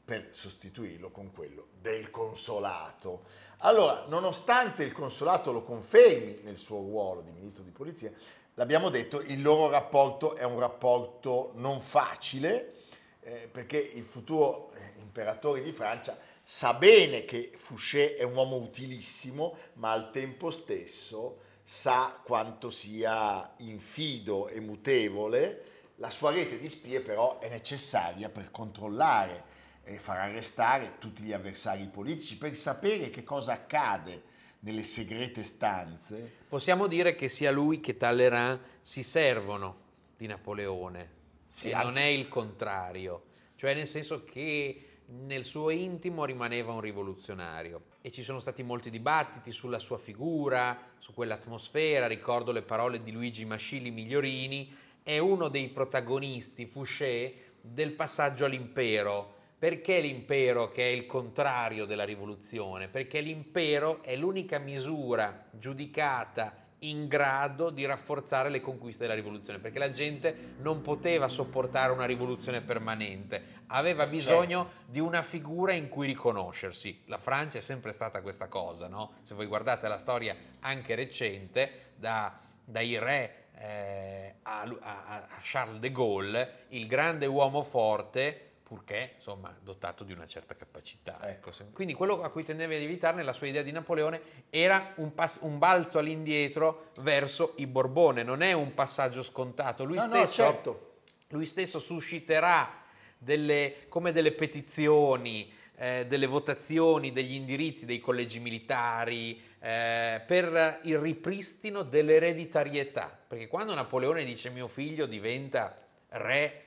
per 0.07 0.29
sostituirlo 0.31 1.11
con 1.11 1.33
quello 1.33 1.67
del 1.81 2.11
consolato. 2.11 3.25
Allora, 3.59 4.05
nonostante 4.07 4.85
il 4.85 4.93
consolato 4.93 5.51
lo 5.51 5.63
confermi 5.63 6.43
nel 6.45 6.59
suo 6.59 6.79
ruolo 6.79 7.23
di 7.23 7.33
ministro 7.33 7.65
di 7.65 7.73
polizia, 7.73 8.13
l'abbiamo 8.55 8.89
detto, 8.89 9.21
il 9.21 9.43
loro 9.43 9.69
rapporto 9.69 10.37
è 10.37 10.45
un 10.45 10.61
rapporto 10.61 11.51
non 11.55 11.81
facile, 11.81 12.75
eh, 13.21 13.49
perché 13.51 13.79
il 13.79 14.05
futuro 14.05 14.71
eh, 14.75 15.01
imperatore 15.01 15.61
di 15.61 15.73
Francia 15.73 16.17
sa 16.41 16.75
bene 16.75 17.25
che 17.25 17.51
Fouché 17.57 18.15
è 18.15 18.23
un 18.23 18.37
uomo 18.37 18.55
utilissimo, 18.55 19.57
ma 19.75 19.91
al 19.91 20.13
tempo 20.13 20.53
stesso 20.53 21.39
sa 21.65 22.21
quanto 22.25 22.71
sia 22.71 23.55
infido 23.57 24.47
e 24.47 24.61
mutevole. 24.61 25.65
La 25.97 26.11
sua 26.11 26.31
rete 26.31 26.61
di 26.61 26.69
spie 26.69 27.01
però 27.01 27.41
è 27.41 27.49
necessaria 27.49 28.29
per 28.29 28.53
controllare 28.53 29.55
e 29.88 29.99
far 29.99 30.19
arrestare 30.19 30.97
tutti 30.99 31.23
gli 31.23 31.33
avversari 31.33 31.87
politici, 31.87 32.37
per 32.37 32.57
sapere 32.57 33.09
che 33.09 33.23
cosa 33.23 33.52
accade 33.52 34.35
nelle 34.61 34.83
segrete 34.83 35.45
stanze. 35.45 36.33
Possiamo 36.49 36.88
dire 36.88 37.14
che 37.14 37.28
sia 37.28 37.52
lui 37.52 37.78
che 37.78 37.97
Talleyrand 37.97 38.59
si 38.81 39.05
servono 39.05 39.85
di 40.16 40.26
Napoleone, 40.26 41.11
Sì, 41.47 41.71
anche- 41.71 41.85
non 41.87 41.97
è 41.99 42.07
il 42.07 42.28
contrario, 42.28 43.26
cioè 43.55 43.75
nel 43.75 43.87
senso 43.87 44.25
che 44.25 44.81
nel 45.09 45.45
suo 45.45 45.71
intimo 45.71 46.25
rimaneva 46.25 46.73
un 46.73 46.81
rivoluzionario 46.81 47.83
e 48.02 48.11
ci 48.11 48.25
sono 48.25 48.40
stati 48.40 48.64
molti 48.64 48.90
dibattiti 48.90 49.52
sulla 49.52 49.78
sua 49.78 49.99
figura, 49.99 50.76
su 50.99 51.14
quell'atmosfera, 51.14 52.09
ricordo 52.09 52.50
le 52.50 52.62
parole 52.62 53.00
di 53.00 53.12
Luigi 53.12 53.45
Mascilli 53.45 53.93
Migliorini, 53.93 54.75
è 55.05 55.19
uno 55.19 55.47
dei 55.47 55.69
protagonisti, 55.69 56.66
Fouché, 56.66 57.52
del 57.61 57.93
passaggio 57.93 58.45
all'impero. 58.47 59.35
Perché 59.59 60.01
l'impero 60.01 60.71
che 60.71 60.83
è 60.83 60.93
il 60.93 61.07
contrario 61.07 61.87
della 61.87 62.05
rivoluzione? 62.05 62.89
Perché 62.89 63.21
l'impero 63.21 64.03
è 64.03 64.15
l'unica 64.15 64.59
misura 64.59 65.45
giudicata 65.53 66.65
in 66.81 67.09
grado 67.09 67.71
di 67.71 67.87
rafforzare 67.87 68.51
le 68.51 68.61
conquiste 68.61 69.05
della 69.05 69.15
rivoluzione, 69.15 69.59
perché 69.59 69.79
la 69.79 69.91
gente 69.91 70.55
non 70.59 70.83
poteva 70.83 71.27
sopportare 71.27 71.91
una 71.91 72.05
rivoluzione 72.05 72.61
permanente, 72.61 73.63
aveva 73.69 74.07
bisogno 74.07 74.71
di 74.85 75.01
una 75.01 75.23
figura 75.23 75.73
in 75.73 75.89
cui 75.89 76.07
riconoscersi. 76.07 77.05
La 77.07 77.17
Francia 77.17 77.57
è 77.57 77.63
sempre 77.63 77.93
stata 77.93 78.21
questa 78.21 78.49
cosa, 78.49 78.89
no? 78.89 79.15
Se 79.23 79.35
voi 79.35 79.47
guardate 79.47 79.89
la 79.89 79.97
storia 79.97 80.37
anche 80.61 80.95
recente, 80.95 81.93
da- 81.97 82.39
dai 82.63 82.99
re 82.99 83.45
eh, 83.59 84.35
a, 84.43 84.61
a- 84.81 85.05
a 85.07 85.29
Charles 85.41 85.81
de 85.81 85.91
Gaulle, 85.91 86.51
il 86.69 86.87
grande 86.87 87.25
uomo 87.25 87.63
forte, 87.63 88.46
purché 88.66 89.12
insomma 89.14 89.56
dotato 89.62 90.02
di 90.02 90.12
una 90.12 90.26
certa 90.26 90.56
capacità. 90.56 91.20
Ecco. 91.23 91.52
Quindi 91.73 91.94
quello 91.94 92.20
a 92.20 92.30
cui 92.30 92.42
tendeva 92.42 92.75
ad 92.75 92.80
evitare 92.80 93.14
nella 93.14 93.32
sua 93.32 93.46
idea 93.46 93.62
di 93.62 93.70
Napoleone 93.70 94.20
era 94.50 94.92
un, 94.96 95.14
pass- 95.14 95.38
un 95.42 95.56
balzo 95.58 96.00
all'indietro 96.00 96.90
verso 96.99 97.52
i 97.58 97.66
Borbone, 97.68 98.25
non 98.25 98.42
è 98.42 98.52
un 98.54 98.75
passaggio 98.75 99.23
scontato. 99.23 99.85
Lui, 99.85 99.94
No, 99.99 100.06
no, 100.06 100.14
stesso, 100.16 100.42
certo. 100.42 100.94
lui 101.28 101.46
stesso 101.46 101.78
susciterà 101.78 102.82
delle, 103.16 103.85
come 103.88 104.11
delle 104.11 104.32
petizioni, 104.32 105.49
eh, 105.76 106.04
delle 106.08 106.26
votazioni, 106.26 107.12
degli 107.12 107.35
indirizzi 107.35 107.87
dei 107.87 108.00
collegi 108.00 108.40
militari 108.40 109.40
eh, 109.61 110.20
per 110.26 110.80
il 110.82 110.99
ripristino 110.99 111.85
dell'ereditarietà. 111.85 113.16
Perché 113.28 113.46
quando 113.46 113.75
Napoleone 113.75 114.25
dice 114.25 114.50
mio 114.50 114.66
figlio 114.66 115.06
diventa 115.06 115.87
re 116.08 116.64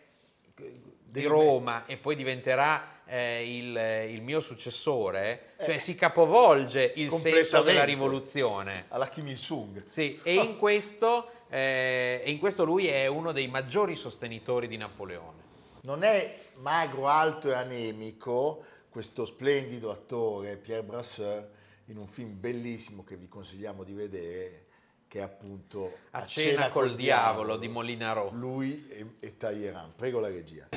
di 1.10 1.26
Roma 1.26 1.86
e 1.86 1.98
poi 1.98 2.16
diventerà 2.16 3.02
eh, 3.06 3.58
il, 3.58 4.14
il 4.14 4.22
mio 4.22 4.40
successore, 4.40 5.54
cioè 5.60 5.76
Eh, 5.76 5.80
si 5.80 5.96
capovolge 5.96 6.94
il 6.96 7.12
senso 7.12 7.62
della 7.62 7.84
rivoluzione. 7.84 8.86
Alla 8.90 9.10
Kim 9.10 9.28
Il-sung. 9.28 9.86
Sì, 9.90 10.20
e 10.24 10.34
in, 10.36 10.58
questo, 10.58 11.30
eh, 11.50 12.22
e 12.24 12.30
in 12.30 12.38
questo 12.38 12.64
lui 12.64 12.88
è 12.88 13.08
uno 13.08 13.32
dei 13.32 13.48
maggiori 13.48 13.96
sostenitori 13.96 14.68
di 14.68 14.78
Napoleone. 14.78 15.48
Non 15.82 16.04
è 16.04 16.38
magro, 16.58 17.08
alto 17.08 17.50
e 17.50 17.54
anemico 17.54 18.64
questo 18.90 19.26
splendido 19.26 19.92
attore 19.92 20.58
Pierre 20.58 20.84
Brasseur 20.84 21.48
in 21.86 21.98
un 21.98 22.08
film 22.08 22.40
bellissimo 22.40 23.04
che 23.04 23.16
vi 23.16 23.28
consigliamo 23.28 23.84
di 23.84 23.94
vedere 23.94 24.66
che 25.10 25.20
è 25.20 25.24
appunto 25.24 25.92
A 26.12 26.24
cena 26.28 26.70
col 26.70 26.94
diavolo 26.94 27.58
di 27.58 27.68
Molinaro. 27.68 28.30
Lui 28.32 28.86
e, 28.90 29.06
e 29.20 29.38
Talleyrand. 29.38 29.94
Prego 29.96 30.20
la 30.20 30.28
regia. 30.28 30.68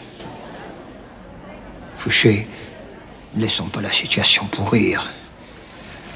Fouché, 1.96 2.46
ne 3.32 3.40
laissons 3.40 3.68
pas 3.68 3.82
la 3.82 3.92
situation 3.92 4.46
pourrir. 4.46 5.02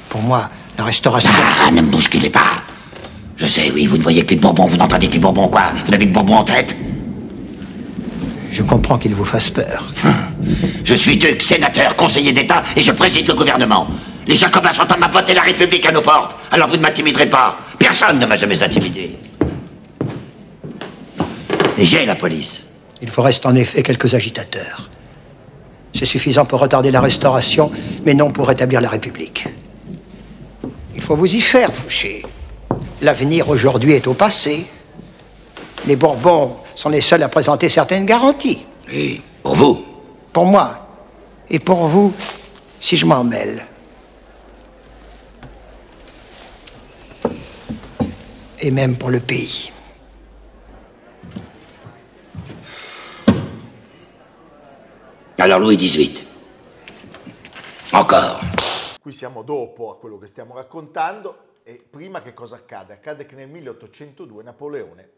Pour 0.09 0.21
moi, 0.21 0.49
la 0.77 0.83
restauration. 0.83 1.29
Ah, 1.31 1.69
ne 1.69 1.81
me 1.81 1.89
bousculez 1.89 2.31
pas 2.31 2.63
Je 3.35 3.45
sais, 3.45 3.69
oui, 3.71 3.85
vous 3.85 3.97
ne 3.97 4.01
voyez 4.01 4.25
que 4.25 4.31
les 4.31 4.39
Bourbons, 4.39 4.65
vous 4.65 4.77
n'entendez 4.77 5.07
que 5.07 5.13
les 5.13 5.19
Bourbons, 5.19 5.49
quoi 5.49 5.73
Vous 5.85 5.91
n'avez 5.91 6.07
que 6.07 6.13
Bourbons 6.13 6.37
en 6.37 6.43
tête 6.43 6.75
Je 8.49 8.63
comprends 8.63 8.97
qu'il 8.97 9.13
vous 9.13 9.25
fasse 9.25 9.51
peur. 9.51 9.93
Je 10.83 10.95
suis 10.95 11.17
duc, 11.17 11.43
sénateur, 11.43 11.95
conseiller 11.95 12.31
d'État 12.31 12.63
et 12.75 12.81
je 12.81 12.91
préside 12.91 13.27
le 13.27 13.35
gouvernement. 13.35 13.87
Les 14.27 14.35
Jacobins 14.35 14.73
sont 14.73 14.91
à 14.91 14.97
ma 14.97 15.07
porte 15.07 15.29
et 15.29 15.33
la 15.33 15.41
République 15.41 15.85
à 15.85 15.91
nos 15.91 16.01
portes. 16.01 16.35
Alors 16.51 16.67
vous 16.67 16.75
ne 16.75 16.81
m'intimiderez 16.81 17.29
pas. 17.29 17.57
Personne 17.79 18.19
ne 18.19 18.25
m'a 18.25 18.35
jamais 18.35 18.61
intimidé. 18.61 19.17
Et 21.77 21.85
j'ai 21.85 22.05
la 22.05 22.15
police. 22.15 22.63
Il 23.01 23.09
vous 23.09 23.21
reste 23.21 23.45
en 23.45 23.55
effet 23.55 23.83
quelques 23.83 24.13
agitateurs. 24.13 24.89
C'est 25.93 26.05
suffisant 26.05 26.45
pour 26.45 26.59
retarder 26.59 26.91
la 26.91 26.99
restauration, 26.99 27.71
mais 28.05 28.13
non 28.13 28.31
pour 28.31 28.47
rétablir 28.47 28.81
la 28.81 28.89
République. 28.89 29.47
Il 30.95 31.01
faut 31.01 31.15
vous 31.15 31.33
y 31.33 31.39
faire, 31.39 31.73
Fouché. 31.73 32.23
L'avenir 33.01 33.47
aujourd'hui 33.49 33.93
est 33.93 34.07
au 34.07 34.13
passé. 34.13 34.65
Les 35.85 35.95
Bourbons 35.95 36.57
sont 36.75 36.89
les 36.89 37.01
seuls 37.01 37.23
à 37.23 37.29
présenter 37.29 37.69
certaines 37.69 38.05
garanties. 38.05 38.65
Et 38.91 39.21
pour 39.43 39.55
vous 39.55 39.85
Pour 40.33 40.45
moi. 40.45 40.87
Et 41.49 41.59
pour 41.59 41.87
vous, 41.87 42.13
si 42.81 42.97
je 42.97 43.05
m'en 43.05 43.23
mêle. 43.23 43.65
Et 48.59 48.71
même 48.71 48.97
pour 48.97 49.11
le 49.11 49.19
pays. 49.19 49.71
Alors 55.37 55.59
Louis 55.59 55.77
XVIII. 55.77 56.25
Encore. 57.93 58.39
Qui 58.99 59.13
siamo 59.13 59.43
dopo 59.43 59.91
a 59.91 59.99
quello 59.99 60.17
che 60.17 60.25
stiamo 60.25 60.55
raccontando 60.55 61.51
e 61.63 61.85
prima 61.87 62.21
che 62.21 62.33
cosa 62.33 62.55
accade? 62.55 62.93
Accade 62.93 63.27
che 63.27 63.35
nel 63.35 63.47
1802 63.47 64.41
Napoleone 64.41 65.11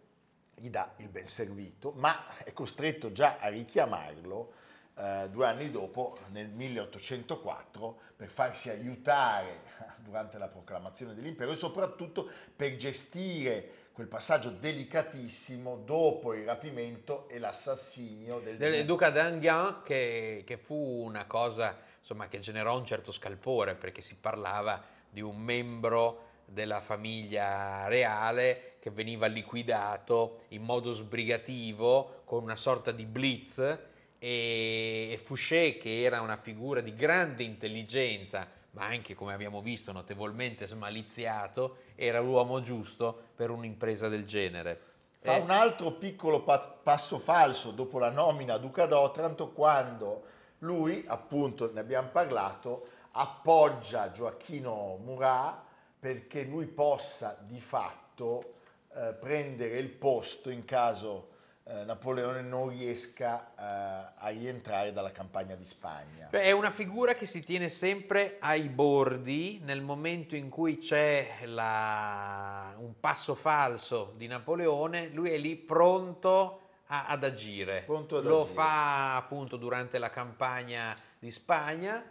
gli 0.56 0.70
dà 0.70 0.94
il 0.98 1.08
ben 1.08 1.26
servito, 1.26 1.94
ma 1.96 2.26
è 2.44 2.52
costretto 2.52 3.14
già 3.14 3.38
a 3.40 3.48
richiamarlo 3.48 4.52
eh, 4.96 5.30
due 5.30 5.46
anni 5.46 5.72
dopo, 5.72 6.18
nel 6.32 6.50
1804, 6.50 8.00
per 8.18 8.28
farsi 8.28 8.70
aiutare 8.70 9.69
durante 10.10 10.38
la 10.40 10.48
proclamazione 10.48 11.14
dell'impero 11.14 11.52
e 11.52 11.56
soprattutto 11.56 12.28
per 12.56 12.76
gestire 12.76 13.88
quel 13.94 14.08
passaggio 14.08 14.50
delicatissimo 14.50 15.78
dopo 15.86 16.34
il 16.34 16.46
rapimento 16.46 17.30
e 17.30 17.38
l'assassinio 17.38 18.40
del, 18.40 18.58
del 18.58 18.86
duca 18.86 19.10
d'Enghien 19.12 19.82
che, 19.84 20.44
che 20.46 20.58
fu 20.58 20.76
una 20.76 21.26
cosa 21.26 21.78
insomma, 22.00 22.28
che 22.28 22.40
generò 22.40 22.78
un 22.78 22.86
certo 22.86 23.12
scalpore 23.12 23.76
perché 23.76 24.02
si 24.02 24.18
parlava 24.18 24.82
di 25.10 25.22
un 25.22 25.38
membro 25.38 26.28
della 26.46 26.82
famiglia 26.82 27.88
reale 27.88 28.78
che 28.80 28.90
veniva 28.90 29.28
liquidato 29.28 30.44
in 30.50 30.64
modo 30.64 30.92
sbrigativo 30.92 32.22
con 32.26 32.42
una 32.42 32.56
sorta 32.56 32.92
di 32.92 33.06
blitz 33.06 33.78
e 34.18 35.20
Fouché 35.24 35.78
che 35.78 36.02
era 36.02 36.22
una 36.22 36.38
figura 36.38 36.82
di 36.82 36.94
grande 36.94 37.44
intelligenza 37.44 38.48
ma 38.72 38.86
anche 38.86 39.16
come 39.16 39.34
abbiamo 39.34 39.62
visto 39.62 39.92
notevolmente 39.92 40.68
smaliziato 40.68 41.78
era 41.96 42.20
l'uomo 42.20 42.62
giusto 42.62 43.18
per 43.36 43.50
un'impresa 43.50 44.08
del 44.08 44.26
genere. 44.26 44.82
Fa 45.22 45.36
Eh, 45.36 45.40
un 45.40 45.50
altro 45.50 45.92
piccolo 45.94 46.44
pa- 46.44 46.80
passo 46.82 47.20
falso 47.20 47.72
dopo 47.72 48.00
la 48.00 48.10
nomina 48.10 48.54
a 48.54 48.58
Duca 48.58 48.86
d'Otranto 48.86 49.50
quando 49.52 50.24
lui, 50.60 51.04
appunto 51.08 51.72
ne 51.74 51.80
abbiamo 51.80 52.10
parlato, 52.10 52.88
appoggia 53.12 54.12
Gioacchino 54.12 55.00
Murat 55.04 55.58
perché 56.00 56.44
lui 56.44 56.68
possa 56.68 57.38
di 57.46 57.60
fatto 57.60 58.54
eh, 58.96 59.14
prendere 59.20 59.78
il 59.78 59.90
posto 59.90 60.50
in 60.50 60.64
caso 60.64 61.29
eh, 61.72 61.84
Napoleone 61.86 62.42
non 62.42 62.70
riesca 62.70 63.52
eh, 63.56 64.14
a 64.18 64.28
rientrare 64.30 64.92
dalla 64.92 65.12
campagna 65.12 65.54
di 65.56 65.66
Spagna. 65.66 66.30
È 66.32 66.52
una 66.52 66.72
figura 66.72 67.14
che 67.14 67.28
si 67.28 67.44
tiene 67.44 67.70
sempre 67.70 68.38
ai 68.40 68.70
bordi 68.70 69.60
nel 69.64 69.82
momento 69.82 70.36
in 70.36 70.50
cui 70.50 70.78
c'è 70.78 71.42
la- 71.46 72.74
un 72.78 73.00
passo 73.00 73.36
falso 73.36 74.14
di 74.18 74.26
Napoleone, 74.28 75.10
lui 75.10 75.30
è 75.30 75.38
lì 75.38 75.56
pronto 75.56 76.62
a- 76.88 77.06
ad 77.08 77.24
agire. 77.24 77.84
Pronto 77.86 78.18
ad 78.18 78.26
lo 78.26 78.42
agire. 78.42 78.54
fa 78.56 79.16
appunto 79.16 79.56
durante 79.58 80.00
la 80.00 80.10
campagna 80.10 80.96
di 81.20 81.30
Spagna, 81.30 82.04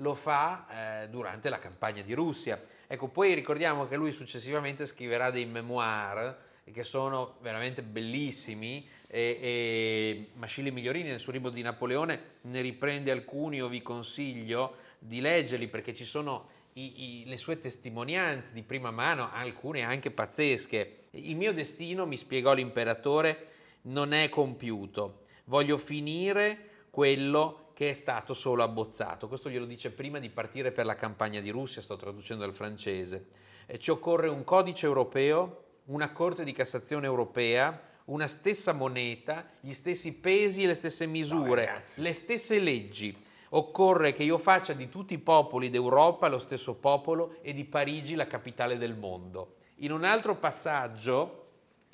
lo 0.00 0.14
fa 0.14 0.66
eh, 1.02 1.08
durante 1.08 1.48
la 1.48 1.58
campagna 1.58 2.02
di 2.02 2.12
Russia. 2.12 2.60
Ecco, 2.86 3.08
poi 3.08 3.32
ricordiamo 3.32 3.88
che 3.88 3.96
lui 3.96 4.12
successivamente 4.12 4.84
scriverà 4.84 5.30
dei 5.30 5.46
memoir 5.46 6.44
che 6.72 6.84
sono 6.84 7.36
veramente 7.40 7.82
bellissimi 7.82 8.86
e, 9.06 9.38
e 9.40 10.28
Mascilli 10.34 10.70
Migliorini 10.70 11.08
nel 11.08 11.20
suo 11.20 11.32
libro 11.32 11.50
di 11.50 11.62
Napoleone 11.62 12.34
ne 12.42 12.60
riprende 12.60 13.10
alcuni, 13.10 13.56
io 13.56 13.68
vi 13.68 13.82
consiglio 13.82 14.76
di 14.98 15.20
leggerli 15.20 15.68
perché 15.68 15.94
ci 15.94 16.04
sono 16.04 16.48
i- 16.74 17.20
i- 17.20 17.24
le 17.26 17.36
sue 17.36 17.58
testimonianze 17.58 18.52
di 18.52 18.62
prima 18.62 18.90
mano, 18.90 19.30
alcune 19.32 19.82
anche 19.82 20.10
pazzesche. 20.10 20.96
Il 21.12 21.36
mio 21.36 21.52
destino, 21.52 22.04
mi 22.04 22.16
spiegò 22.16 22.52
l'imperatore, 22.52 23.46
non 23.82 24.12
è 24.12 24.28
compiuto. 24.28 25.20
Voglio 25.44 25.78
finire 25.78 26.86
quello 26.90 27.70
che 27.74 27.90
è 27.90 27.92
stato 27.92 28.34
solo 28.34 28.62
abbozzato. 28.62 29.28
Questo 29.28 29.48
glielo 29.48 29.66
dice 29.66 29.90
prima 29.90 30.18
di 30.18 30.30
partire 30.30 30.72
per 30.72 30.84
la 30.86 30.96
campagna 30.96 31.40
di 31.40 31.50
Russia, 31.50 31.80
sto 31.80 31.96
traducendo 31.96 32.44
dal 32.44 32.54
francese. 32.54 33.26
Eh, 33.66 33.78
ci 33.78 33.90
occorre 33.90 34.28
un 34.28 34.44
codice 34.44 34.86
europeo, 34.86 35.65
una 35.86 36.12
Corte 36.12 36.44
di 36.44 36.52
Cassazione 36.52 37.06
europea, 37.06 37.80
una 38.06 38.26
stessa 38.26 38.72
moneta, 38.72 39.46
gli 39.60 39.72
stessi 39.72 40.14
pesi 40.14 40.62
e 40.62 40.66
le 40.66 40.74
stesse 40.74 41.06
misure, 41.06 41.66
ragazzi. 41.66 42.00
le 42.00 42.12
stesse 42.12 42.58
leggi. 42.58 43.24
Occorre 43.50 44.12
che 44.12 44.24
io 44.24 44.38
faccia 44.38 44.72
di 44.72 44.88
tutti 44.88 45.14
i 45.14 45.18
popoli 45.18 45.70
d'Europa 45.70 46.28
lo 46.28 46.38
stesso 46.38 46.74
popolo 46.74 47.36
e 47.42 47.52
di 47.52 47.64
Parigi 47.64 48.14
la 48.14 48.26
capitale 48.26 48.76
del 48.76 48.96
mondo. 48.96 49.56
In 49.76 49.92
un 49.92 50.04
altro 50.04 50.36
passaggio, 50.36 51.44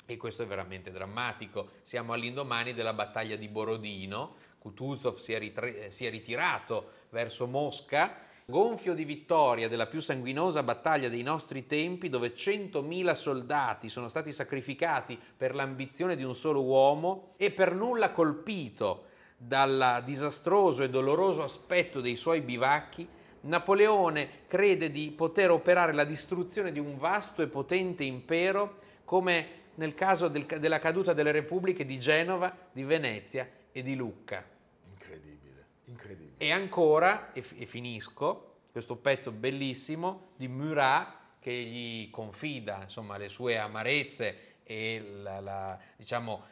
e 0.05 0.17
questo 0.17 0.43
è 0.43 0.47
veramente 0.47 0.91
drammatico, 0.91 1.69
siamo 1.81 2.13
all'indomani 2.13 2.73
della 2.73 2.93
battaglia 2.93 3.35
di 3.35 3.47
Borodino, 3.47 4.35
Kutuzov 4.57 5.17
si 5.17 5.33
è, 5.33 5.39
ritre- 5.39 5.91
si 5.91 6.05
è 6.05 6.09
ritirato 6.09 6.91
verso 7.09 7.45
Mosca, 7.47 8.17
gonfio 8.45 8.93
di 8.93 9.05
vittoria 9.05 9.67
della 9.67 9.87
più 9.87 9.99
sanguinosa 9.99 10.63
battaglia 10.63 11.09
dei 11.09 11.23
nostri 11.23 11.65
tempi, 11.65 12.09
dove 12.09 12.33
100.000 12.33 13.11
soldati 13.13 13.89
sono 13.89 14.07
stati 14.07 14.31
sacrificati 14.31 15.19
per 15.35 15.55
l'ambizione 15.55 16.15
di 16.15 16.23
un 16.23 16.35
solo 16.35 16.61
uomo 16.63 17.31
e 17.37 17.51
per 17.51 17.73
nulla 17.73 18.11
colpito 18.11 19.05
dal 19.37 20.01
disastroso 20.05 20.83
e 20.83 20.89
doloroso 20.89 21.43
aspetto 21.43 22.01
dei 22.01 22.15
suoi 22.15 22.41
bivacchi, 22.41 23.07
Napoleone 23.41 24.45
crede 24.47 24.89
di 24.89 25.11
poter 25.11 25.51
operare 25.51 25.91
la 25.91 26.05
distruzione 26.05 26.71
di 26.71 26.79
un 26.79 26.97
vasto 26.97 27.41
e 27.41 27.47
potente 27.47 28.05
impero 28.05 28.79
come 29.03 29.61
nel 29.75 29.93
caso 29.93 30.27
del- 30.27 30.45
della 30.45 30.79
caduta 30.79 31.13
delle 31.13 31.31
repubbliche 31.31 31.83
di 31.83 31.99
Genova, 31.99 32.55
di 32.71 32.83
Venezia 32.83 33.49
e 33.71 33.81
di 33.81 33.95
Lucca. 33.95 34.45
Incredibile, 34.87 35.65
incredibile. 35.85 36.22
E 36.43 36.51
ancora, 36.51 37.31
e, 37.31 37.41
fi- 37.41 37.59
e 37.59 37.65
finisco, 37.65 38.55
questo 38.69 38.97
pezzo 38.97 39.31
bellissimo 39.31 40.31
di 40.35 40.49
Murat 40.49 41.37
che 41.39 41.53
gli 41.53 42.09
confida 42.09 42.79
insomma, 42.81 43.15
le 43.15 43.29
sue 43.29 43.57
amarezze 43.57 44.55
e 44.63 45.01
la- 45.21 45.39
la- 45.39 45.79
diciamo, 45.95 46.43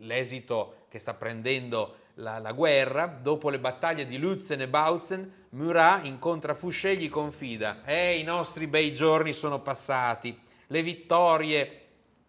l'esito 0.00 0.84
che 0.90 0.98
sta 0.98 1.14
prendendo 1.14 2.00
la, 2.16 2.38
la 2.38 2.52
guerra. 2.52 3.06
Dopo 3.06 3.48
le 3.48 3.58
battaglie 3.58 4.04
di 4.04 4.18
Lutzen 4.18 4.60
e 4.60 4.68
Bautzen, 4.68 5.46
Murat 5.52 6.04
incontra 6.04 6.52
Fouché 6.52 6.90
e 6.90 6.96
gli 6.96 7.08
confida 7.08 7.82
«Eh, 7.86 8.18
i 8.18 8.22
nostri 8.22 8.66
bei 8.66 8.92
giorni 8.92 9.32
sono 9.32 9.62
passati, 9.62 10.38
le 10.66 10.82
vittorie 10.82 11.84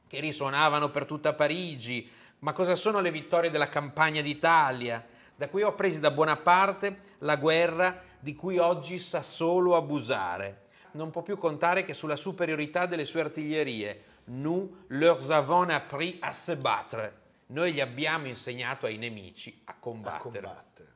che 0.08 0.22
risuonavano 0.22 0.90
per 0.90 1.04
tutta 1.04 1.34
Parigi. 1.34 2.10
Ma 2.40 2.54
cosa 2.54 2.76
sono 2.76 3.02
le 3.02 3.12
vittorie 3.12 3.50
della 3.50 3.68
campagna 3.68 4.22
d'Italia? 4.22 5.11
Da 5.42 5.50
cui 5.50 5.64
ho 5.64 5.70
appresi 5.70 6.00
da 6.00 6.12
Bonaparte 6.12 7.00
la 7.22 7.36
guerra 7.36 8.00
di 8.20 8.36
cui 8.36 8.60
oggi 8.60 9.00
sa 9.00 9.24
solo 9.24 9.76
abusare. 9.76 10.66
Non 10.92 11.10
può 11.10 11.24
più 11.24 11.36
contare 11.36 11.84
che 11.84 11.96
sulla 11.96 12.16
superiorità 12.16 12.86
delle 12.86 13.06
sue 13.06 13.22
artiglierie. 13.22 14.04
Nous 14.26 14.70
leur 14.90 15.32
avons 15.32 15.68
appris 15.72 16.20
à 16.22 16.32
se 16.32 16.56
battre. 16.58 17.14
Noi 17.48 17.74
gli 17.74 17.82
abbiamo 17.82 18.28
insegnato 18.28 18.86
ai 18.86 18.98
nemici 18.98 19.64
a 19.66 19.72
a 19.72 19.76
combattere. 19.80 20.46
combattere. 20.46 20.90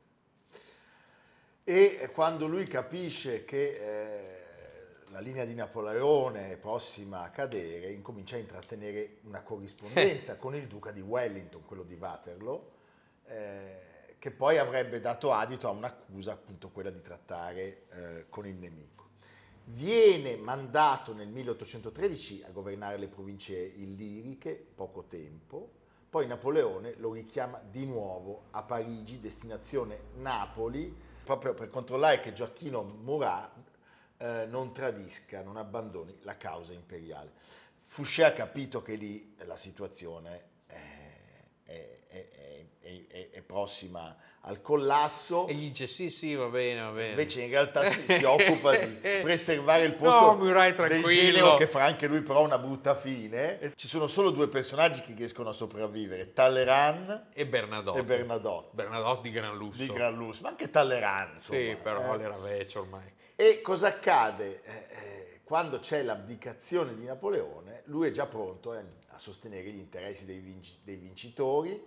E 1.64 2.08
quando 2.14 2.46
lui 2.46 2.66
capisce 2.66 3.44
che 3.44 3.70
eh, 3.80 4.44
la 5.08 5.18
linea 5.18 5.44
di 5.44 5.56
Napoleone 5.56 6.52
è 6.52 6.56
prossima 6.56 7.22
a 7.22 7.30
cadere, 7.30 7.90
incomincia 7.90 8.36
a 8.36 8.38
intrattenere 8.38 9.16
una 9.22 9.42
corrispondenza 9.42 10.36
con 10.38 10.54
il 10.54 10.68
duca 10.68 10.92
di 10.92 11.00
Wellington, 11.00 11.64
quello 11.64 11.82
di 11.82 11.94
Waterloo, 11.94 12.74
eh, 13.24 13.85
che 14.18 14.30
poi 14.30 14.58
avrebbe 14.58 15.00
dato 15.00 15.32
adito 15.32 15.68
a 15.68 15.70
un'accusa, 15.70 16.32
appunto 16.32 16.70
quella 16.70 16.90
di 16.90 17.00
trattare 17.00 17.86
eh, 17.90 18.26
con 18.28 18.46
il 18.46 18.56
nemico. 18.56 19.08
Viene 19.64 20.36
mandato 20.36 21.12
nel 21.12 21.28
1813 21.28 22.44
a 22.44 22.50
governare 22.50 22.98
le 22.98 23.08
province 23.08 23.54
illiriche, 23.56 24.54
poco 24.54 25.04
tempo, 25.04 25.70
poi 26.08 26.26
Napoleone 26.26 26.94
lo 26.98 27.12
richiama 27.12 27.60
di 27.68 27.84
nuovo 27.84 28.44
a 28.52 28.62
Parigi, 28.62 29.20
destinazione 29.20 30.00
Napoli, 30.14 30.94
proprio 31.24 31.52
per 31.52 31.68
controllare 31.68 32.20
che 32.20 32.32
Gioacchino 32.32 32.82
Murat 32.82 33.52
eh, 34.18 34.46
non 34.46 34.72
tradisca, 34.72 35.42
non 35.42 35.56
abbandoni 35.56 36.16
la 36.22 36.36
causa 36.36 36.72
imperiale. 36.72 37.32
Fouché 37.76 38.24
ha 38.24 38.32
capito 38.32 38.82
che 38.82 38.94
lì 38.94 39.34
la 39.44 39.56
situazione 39.56 40.54
è, 41.66 41.98
è- 42.08 42.28
è- 42.30 42.64
è- 42.80 43.06
è- 43.08 43.30
è 43.30 43.42
prossima 43.42 44.16
al 44.42 44.60
collasso. 44.60 45.48
E 45.48 45.54
gli 45.54 45.66
dice 45.68 45.88
sì 45.88 46.08
sì 46.08 46.34
va 46.34 46.46
bene 46.46 46.80
va 46.80 46.90
bene. 46.90 47.10
Invece 47.10 47.42
in 47.42 47.50
realtà 47.50 47.82
si, 47.84 48.00
si 48.08 48.22
occupa 48.22 48.76
di 48.76 48.86
preservare 49.22 49.82
il 49.84 49.90
No, 49.90 49.96
posto 49.96 50.34
Murat, 50.36 50.66
del 50.76 50.88
tranquillo. 50.88 51.32
genio 51.32 51.56
che 51.56 51.66
farà 51.66 51.86
anche 51.86 52.06
lui 52.06 52.22
però 52.22 52.44
una 52.44 52.56
brutta 52.58 52.94
fine. 52.94 53.72
Ci 53.74 53.88
sono 53.88 54.06
solo 54.06 54.30
due 54.30 54.46
personaggi 54.46 55.00
che 55.00 55.14
riescono 55.14 55.48
a 55.48 55.52
sopravvivere, 55.52 56.32
Talleyrand 56.32 57.28
E 57.32 57.44
Bernadotte. 57.46 57.98
e 57.98 58.04
Bernadotte, 58.04 58.68
Bernadotte 58.72 59.22
di 59.22 59.30
gran 59.32 59.56
lusso. 59.56 59.82
di 59.82 59.88
Gran 59.92 60.14
Lusso, 60.14 60.42
ma 60.42 60.50
anche 60.50 60.70
Talleyrand. 60.70 61.34
Insomma, 61.34 61.58
Sì, 61.58 61.76
però 61.82 62.14
eh. 62.14 62.18
l'era 62.18 62.36
vecchio 62.38 62.80
ormai. 62.82 63.12
E 63.34 63.60
cosa 63.62 63.88
accade? 63.88 64.62
Eh, 64.62 64.70
eh, 64.90 65.40
quando 65.42 65.78
c'è 65.80 66.02
l'abdicazione 66.02 66.94
di 66.94 67.04
Napoleone, 67.04 67.82
lui 67.86 68.08
è 68.08 68.10
già 68.10 68.26
pronto 68.26 68.74
eh, 68.74 68.82
a 69.16 69.18
sostenere 69.18 69.70
gli 69.70 69.78
interessi 69.78 70.24
dei, 70.26 70.38
vinci- 70.38 70.76
dei 70.84 70.96
vincitori 70.96 71.82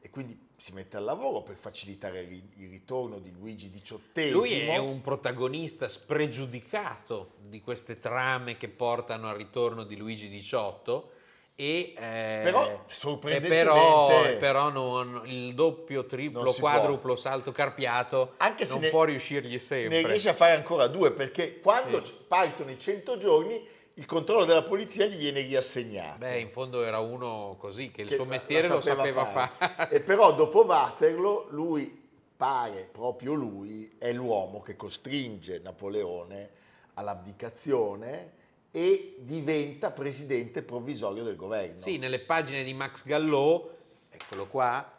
e 0.00 0.10
quindi 0.10 0.38
si 0.54 0.72
mette 0.74 0.98
al 0.98 1.04
lavoro 1.04 1.40
per 1.42 1.56
facilitare 1.56 2.20
il 2.20 2.28
ri- 2.28 2.50
il 2.58 2.68
ritorno 2.70 3.18
di 3.18 3.32
Luigi 3.32 3.70
XVIII. 3.70 4.30
Lui 4.30 4.52
è 4.52 4.76
un 4.76 5.00
protagonista 5.00 5.88
spregiudicato 5.88 7.32
di 7.48 7.60
queste 7.62 7.98
trame 7.98 8.56
che 8.56 8.68
portano 8.68 9.28
al 9.30 9.36
ritorno 9.36 9.84
di 9.84 9.96
Luigi 9.96 10.28
XVIII 10.28 11.12
E, 11.56 11.92
eh, 11.96 12.40
Però, 12.42 12.82
sorprendentemente- 12.86 13.62
però, 13.64 14.38
però 14.40 14.70
non- 14.70 15.22
il 15.26 15.54
doppio, 15.54 16.04
triplo, 16.04 16.50
si 16.50 16.58
può. 16.58 16.68
quadruplo 16.68 17.14
salto 17.14 17.52
carpiato 17.52 18.32
Anche 18.38 18.64
se 18.64 18.72
non 18.72 18.80
ne- 18.82 18.88
può 18.90 19.04
riuscirgli 19.04 19.56
sempre. 19.60 20.02
Ne 20.02 20.08
riesce 20.08 20.30
a 20.30 20.34
fare 20.34 20.54
ancora 20.54 20.88
due 20.88 21.12
perché 21.12 21.60
quando 21.60 22.04
Sì. 22.04 22.12
partono 22.26 22.72
i 22.72 22.78
100 22.78 23.18
giorni 23.18 23.64
il 23.94 24.06
controllo 24.06 24.44
della 24.44 24.62
polizia 24.62 25.06
gli 25.06 25.16
viene 25.16 25.40
riassegnato. 25.42 26.18
Beh, 26.18 26.40
in 26.40 26.50
fondo 26.50 26.82
era 26.82 26.98
uno 26.98 27.56
così, 27.58 27.90
che 27.90 28.02
il 28.02 28.08
che 28.08 28.14
suo 28.14 28.24
la- 28.24 28.30
mestiere 28.30 28.68
la 28.68 28.74
lo 28.74 28.80
sapeva 28.80 29.24
fare. 29.24 29.88
E 29.90 30.00
però 30.00 30.32
dopo 30.36 30.64
Waterloo 30.64 31.46
lui 31.50 32.02
pare, 32.36 32.88
proprio 32.90 33.34
lui, 33.34 33.94
è 33.98 34.12
l'uomo 34.12 34.60
che 34.60 34.74
costringe 34.76 35.60
Napoleone 35.60 36.50
all'abdicazione 36.94 38.32
e 38.70 39.14
diventa 39.18 39.92
presidente 39.92 40.62
provvisorio 40.62 41.22
del 41.22 41.36
governo. 41.36 41.78
Sì, 41.78 41.96
nelle 41.96 42.18
pagine 42.18 42.64
di 42.64 42.74
Max 42.74 43.04
Gallò, 43.04 43.70
eccolo 44.10 44.46
qua, 44.46 44.93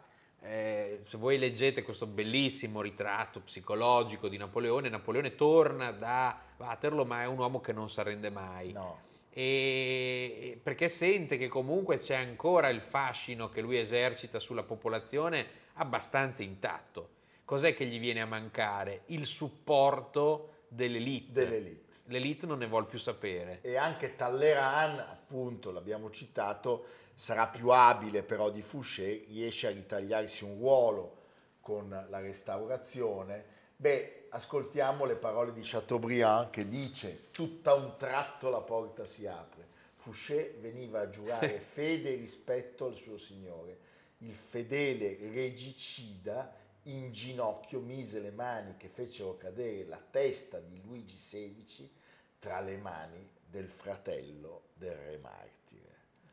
eh, 0.48 1.00
se 1.04 1.16
voi 1.16 1.38
leggete 1.38 1.82
questo 1.82 2.06
bellissimo 2.06 2.80
ritratto 2.80 3.40
psicologico 3.40 4.28
di 4.28 4.36
Napoleone, 4.36 4.88
Napoleone 4.88 5.34
torna 5.34 5.90
da 5.90 6.38
Waterloo 6.56 7.04
ma 7.04 7.22
è 7.22 7.26
un 7.26 7.38
uomo 7.38 7.60
che 7.60 7.72
non 7.72 7.90
si 7.90 8.00
arrende 8.00 8.30
mai. 8.30 8.72
No. 8.72 9.00
E 9.30 10.58
perché 10.62 10.88
sente 10.88 11.36
che 11.36 11.48
comunque 11.48 11.98
c'è 11.98 12.14
ancora 12.14 12.68
il 12.68 12.80
fascino 12.80 13.50
che 13.50 13.60
lui 13.60 13.76
esercita 13.76 14.38
sulla 14.38 14.62
popolazione 14.62 15.46
abbastanza 15.74 16.42
intatto. 16.42 17.10
Cos'è 17.44 17.74
che 17.74 17.84
gli 17.84 18.00
viene 18.00 18.22
a 18.22 18.26
mancare? 18.26 19.02
Il 19.06 19.26
supporto 19.26 20.64
dell'elite. 20.68 21.44
Dell'elite. 21.44 21.84
L'elite 22.06 22.46
non 22.46 22.58
ne 22.58 22.66
vuole 22.66 22.86
più 22.86 22.98
sapere. 22.98 23.60
E 23.62 23.76
anche 23.76 24.16
Talleyrand, 24.16 24.98
appunto, 25.00 25.70
l'abbiamo 25.70 26.10
citato, 26.10 26.86
sarà 27.18 27.48
più 27.48 27.70
abile 27.70 28.22
però 28.22 28.50
di 28.50 28.60
Fouché, 28.60 29.24
riesce 29.28 29.66
a 29.66 29.70
ritagliarsi 29.70 30.44
un 30.44 30.58
ruolo 30.58 31.16
con 31.60 31.88
la 31.88 32.20
restaurazione. 32.20 33.54
Beh, 33.74 34.26
ascoltiamo 34.28 35.06
le 35.06 35.16
parole 35.16 35.54
di 35.54 35.62
Chateaubriand 35.64 36.50
che 36.50 36.68
dice 36.68 37.30
tutta 37.30 37.72
un 37.72 37.96
tratto 37.96 38.50
la 38.50 38.60
porta 38.60 39.06
si 39.06 39.26
apre. 39.26 39.66
Fouché 39.96 40.58
veniva 40.60 41.00
a 41.00 41.08
giurare 41.08 41.58
fede 41.66 42.12
e 42.12 42.16
rispetto 42.16 42.84
al 42.84 42.94
suo 42.94 43.16
signore. 43.16 43.78
Il 44.18 44.34
fedele 44.34 45.16
regicida 45.32 46.54
in 46.82 47.12
ginocchio 47.12 47.80
mise 47.80 48.20
le 48.20 48.30
mani 48.30 48.76
che 48.76 48.88
fecero 48.88 49.38
cadere 49.38 49.86
la 49.86 50.00
testa 50.10 50.60
di 50.60 50.80
Luigi 50.82 51.16
XVI 51.16 51.90
tra 52.38 52.60
le 52.60 52.76
mani 52.76 53.26
del 53.48 53.70
fratello 53.70 54.68
del 54.74 54.94
re 54.94 55.18
martire. 55.18 55.85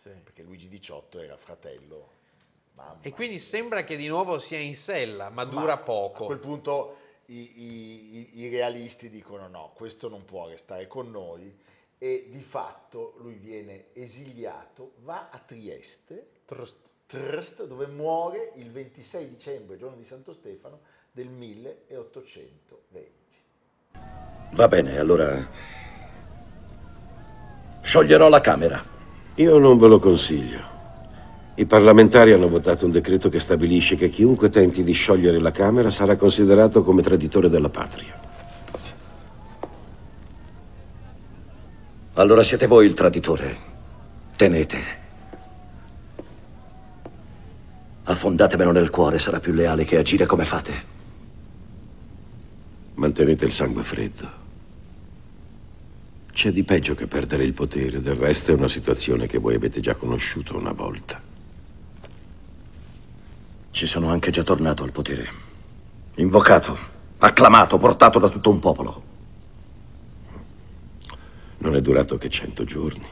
Perché 0.10 0.44
Luigi 0.44 0.68
XVIII 0.70 1.24
era 1.24 1.38
fratello. 1.38 2.22
Mamma 2.76 2.98
E 3.02 3.12
quindi 3.12 3.40
sembra 3.40 3.84
che 3.84 3.96
di 3.96 4.08
nuovo 4.08 4.40
sia 4.40 4.60
in 4.60 4.76
sella, 4.76 5.30
ma 5.30 5.44
dura 5.46 5.76
ma 5.76 5.78
poco. 5.78 6.24
A 6.24 6.26
quel 6.28 6.40
punto 6.40 6.98
i, 7.28 7.36
i- 7.36 8.18
i- 8.18 8.40
i 8.42 8.50
realisti 8.50 9.10
dicono 9.10 9.48
no, 9.48 9.72
questo 9.76 10.10
non 10.10 10.26
può 10.26 10.48
restare 10.48 10.88
con 10.88 11.10
noi 11.12 11.56
e 11.98 12.28
di 12.30 12.42
fatto 12.42 13.16
lui 13.20 13.36
viene 13.36 13.86
esiliato, 13.94 14.94
va 15.04 15.30
a 15.30 15.38
Trieste, 15.40 16.28
Trst. 16.46 16.78
Trst, 17.06 17.66
dove 17.66 17.86
muore 17.88 18.54
il 18.56 18.72
26 18.72 19.28
dicembre, 19.28 19.78
giorno 19.78 19.96
di 19.98 20.04
Santo 20.04 20.34
Stefano, 20.34 20.80
del 21.12 21.28
1820. 21.28 23.12
Va 24.54 24.68
bene, 24.68 24.98
allora 24.98 25.48
scioglierò 27.82 28.30
la 28.30 28.42
Camera. 28.42 28.84
Io 29.36 29.58
non 29.58 29.80
ve 29.80 29.88
lo 29.88 29.98
consiglio. 30.00 30.72
I 31.56 31.66
parlamentari 31.66 32.32
hanno 32.32 32.50
votato 32.50 32.86
un 32.86 32.92
decreto 32.92 33.30
che 33.30 33.40
stabilisce 33.40 33.96
che 33.96 34.10
chiunque 34.10 34.50
tenti 34.50 34.84
di 34.84 34.94
sciogliere 34.94 35.40
la 35.40 35.52
Camera 35.52 35.90
sarà 35.90 36.16
considerato 36.16 36.84
come 36.84 37.02
traditore 37.02 37.50
della 37.50 37.70
patria. 37.70 38.20
Allora 42.14 42.44
siete 42.44 42.68
voi 42.68 42.86
il 42.86 42.94
traditore. 42.94 43.58
Tenete. 44.36 45.02
Affondatemelo 48.04 48.72
nel 48.72 48.92
cuore, 48.92 49.18
sarà 49.18 49.40
più 49.40 49.54
leale 49.54 49.84
che 49.84 49.98
agire 49.98 50.28
come 50.28 50.46
fate. 50.46 50.92
Mantenete 52.96 53.46
il 53.46 53.52
sangue 53.52 53.82
freddo. 53.82 54.43
C'è 56.34 56.52
di 56.52 56.64
peggio 56.64 56.96
che 56.96 57.06
perdere 57.06 57.44
il 57.44 57.54
potere, 57.54 58.02
del 58.02 58.16
resto 58.16 58.52
è 58.52 58.56
una 58.56 58.68
situazione 58.68 59.28
che 59.28 59.38
voi 59.38 59.54
avete 59.54 59.80
già 59.80 59.94
conosciuto 59.94 60.58
una 60.58 60.72
volta. 60.72 61.22
Ci 63.70 63.86
sono 63.86 64.10
anche 64.10 64.32
già 64.32 64.42
tornato 64.42 64.84
al 64.84 64.92
potere. 64.92 65.30
Invocato, 66.16 66.76
acclamato, 67.20 67.78
portato 67.78 68.18
da 68.18 68.30
tutto 68.30 68.50
un 68.50 68.58
popolo. 68.58 69.04
Non 71.60 71.76
è 71.76 71.82
durato 71.82 72.18
che 72.18 72.30
cento 72.30 72.64
giorni. 72.64 73.06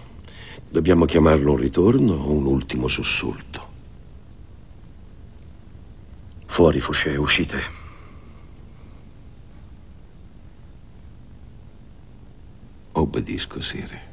Dobbiamo 0.68 1.06
chiamarlo 1.06 1.52
un 1.52 1.58
ritorno 1.58 2.14
o 2.14 2.32
un 2.32 2.48
ultimo 2.48 2.88
sussulto. 2.88 3.70
Fuori, 6.48 6.80
Fouché, 6.80 7.16
uscite. 7.18 7.81
Obbedisco, 12.94 13.62
Sire. 13.62 14.10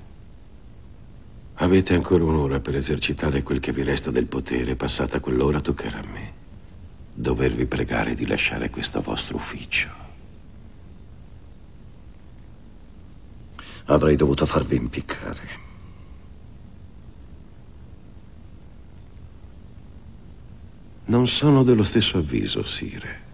Avete 1.55 1.95
ancora 1.95 2.25
un'ora 2.25 2.61
per 2.61 2.77
esercitare 2.77 3.43
quel 3.43 3.59
che 3.59 3.73
vi 3.73 3.83
resta 3.83 4.11
del 4.11 4.27
potere. 4.27 4.77
Passata 4.77 5.19
quell'ora 5.19 5.61
toccherà 5.61 5.99
a 5.99 6.07
me 6.07 6.39
dovervi 7.13 7.67
pregare 7.67 8.15
di 8.15 8.27
lasciare 8.27 8.71
questo 8.71 9.01
vostro 9.01 9.37
ufficio. 9.37 9.91
Avrei 13.87 14.15
dovuto 14.15 14.47
farvi 14.47 14.77
impiccare. 14.77 15.67
Non 21.07 21.27
sono 21.27 21.65
dello 21.65 21.85
stesso 21.85 22.19
avviso, 22.19 22.63
Sire. 22.63 23.28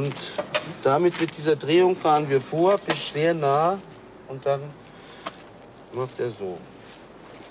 Und 0.00 0.14
damit 0.82 1.20
mit 1.20 1.36
dieser 1.36 1.56
Drehung 1.56 1.94
fahren 1.94 2.26
wir 2.26 2.40
vor 2.40 2.78
bis 2.78 3.12
sehr 3.12 3.34
nah 3.34 3.78
und 4.28 4.44
dann 4.46 4.62
macht 5.92 6.18
er 6.18 6.30
so. 6.30 6.56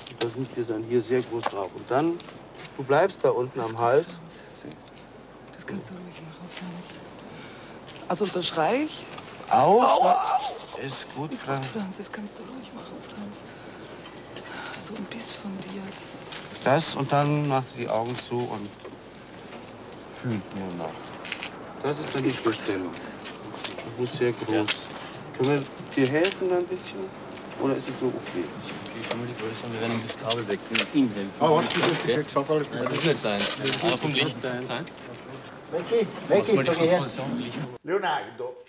Und 0.10 0.24
das 0.24 0.34
liegt 0.36 0.58
dir 0.58 0.64
dann 0.64 0.84
hier 0.84 1.00
sehr 1.04 1.22
groß 1.22 1.44
drauf. 1.44 1.70
Und 1.76 1.86
dann, 1.92 2.18
du 2.76 2.84
bleibst 2.84 3.20
da 3.24 3.30
unten 3.30 3.60
am 3.60 3.78
Hals. 3.78 4.18
Das 5.54 5.68
kannst 5.68 5.90
du 5.90 5.94
ruhig 5.94 6.16
machen, 6.22 6.50
Franz. 6.50 6.88
Also 8.08 8.24
unterschrei 8.26 8.84
ich? 8.86 9.06
Au, 9.52 9.88
schrei- 9.88 10.84
Ist 10.84 11.06
gut, 11.16 11.32
Ist 11.32 11.44
Franz. 11.44 11.68
gut, 11.72 11.82
Franz, 11.82 11.98
das 11.98 12.12
kannst 12.12 12.40
du 12.40 12.42
ruhig 12.44 12.74
machen, 12.74 12.98
Franz. 13.16 13.44
So 14.80 14.96
ein 14.96 15.04
Biss 15.06 15.36
von 15.36 15.52
dir. 15.60 15.82
Das 16.64 16.96
und 16.96 17.12
dann 17.12 17.48
machst 17.48 17.76
du 17.76 17.82
die 17.82 17.90
Augen 17.90 18.16
zu 18.16 18.38
und 18.40 18.68
fühlt 20.16 20.56
nur 20.56 20.74
nach. 20.80 21.09
Das 21.82 21.98
ist 22.00 22.14
dann 22.14 22.24
die 22.24 22.30
Bestellung. 22.30 22.92
Du 22.92 24.02
bist 24.02 24.16
sehr 24.16 24.32
groß. 24.34 24.68
Können 25.38 25.50
wir 25.50 25.64
dir 25.96 26.08
helfen 26.12 26.52
ein 26.52 26.66
bisschen? 26.66 27.30
Oder 27.62 27.76
ist 27.76 27.90
es 27.90 28.00
so 28.00 28.08
okay? 28.08 28.44
Ich 29.02 29.10
kann 29.10 29.20
mir 29.22 29.28
die 29.28 29.36
Größe 29.36 29.66
und 29.66 29.74
wir 29.74 29.82
werden 29.82 29.94
ihm 29.94 30.04
das 30.06 30.18
Kabel 30.18 30.48
weg. 30.48 30.60
Ihm 30.94 31.10
helfen. 31.14 31.32
Oh, 31.40 31.58
was? 31.58 31.66
Das 31.68 31.76
ist 31.76 31.84
okay? 31.84 31.96
perfekt, 32.06 32.32
schau 32.34 32.44
mal. 32.44 32.62
Nein, 32.72 32.84
das 32.84 32.98
ist 32.98 33.06
nicht 33.06 33.26
dein. 33.26 33.42
Aber 33.84 33.98
vom 33.98 34.14
Licht 34.14 34.38
dein. 34.42 34.66
Vecchi, 36.28 36.54
mal. 36.54 37.10
Leonardo, 37.84 38.64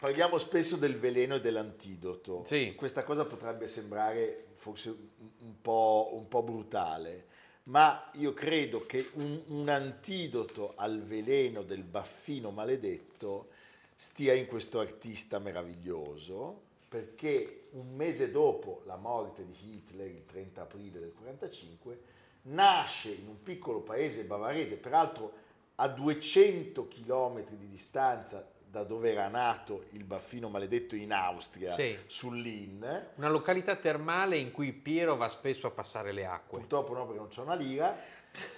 parliamo 0.00 0.38
spesso 0.38 0.76
del 0.76 0.96
veleno 0.96 1.34
e 1.34 1.40
dell'antidoto. 1.40 2.42
Sì. 2.46 2.74
Questa 2.74 3.04
cosa 3.04 3.24
potrebbe 3.26 3.66
sembrare 3.66 4.46
forse 4.54 4.90
un 4.90 5.60
po', 5.60 6.10
un 6.14 6.28
po' 6.28 6.42
brutale, 6.42 7.26
ma 7.66 8.10
io 8.14 8.32
credo 8.32 8.86
che 8.86 9.10
un, 9.14 9.40
un 9.46 9.68
antidoto 9.68 10.74
al 10.76 11.02
veleno 11.02 11.62
del 11.62 11.82
baffino 11.82 12.50
maledetto 12.50 13.48
stia 13.96 14.34
in 14.34 14.46
questo 14.46 14.78
artista 14.78 15.38
meraviglioso, 15.38 16.62
perché 16.88 17.68
un 17.72 17.94
mese 17.94 18.30
dopo 18.30 18.82
la 18.84 18.96
morte 18.96 19.44
di 19.44 19.74
Hitler, 19.74 20.08
il 20.08 20.24
30 20.24 20.62
aprile 20.62 21.00
del 21.00 21.12
1945, 21.16 22.00
nasce 22.42 23.10
in 23.10 23.26
un 23.26 23.42
piccolo 23.42 23.80
paese 23.80 24.24
bavarese, 24.24 24.76
peraltro 24.76 25.44
a 25.76 25.88
200 25.88 26.86
km 26.86 27.44
di 27.56 27.68
distanza 27.68 28.46
da 28.68 28.82
dove 28.82 29.12
era 29.12 29.28
nato 29.28 29.84
il 29.92 30.04
baffino 30.04 30.48
maledetto 30.48 30.96
in 30.96 31.12
Austria, 31.12 31.72
Sì. 31.72 31.96
sull'Inn. 32.06 32.84
Una 33.14 33.28
località 33.28 33.76
termale 33.76 34.36
in 34.36 34.50
cui 34.50 34.72
Piero 34.72 35.16
va 35.16 35.28
spesso 35.28 35.66
a 35.66 35.70
passare 35.70 36.12
le 36.12 36.26
acque. 36.26 36.58
Purtroppo 36.58 36.92
no, 36.94 37.04
perché 37.04 37.18
non 37.20 37.28
c'è 37.28 37.40
una 37.40 37.54
lira. 37.54 37.96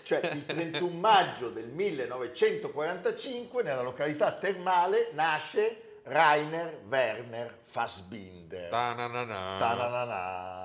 Cioè, 0.02 0.26
il 0.32 0.44
31 0.44 0.90
maggio 0.98 1.50
del 1.50 1.68
1945, 1.68 3.62
nella 3.62 3.82
località 3.82 4.32
termale, 4.32 5.10
nasce 5.12 6.00
Rainer 6.04 6.80
Werner 6.88 7.58
Fassbinder. 7.62 8.70
Ta-na-na-na. 8.70 9.56
Ta-na-na-na. 9.58 10.57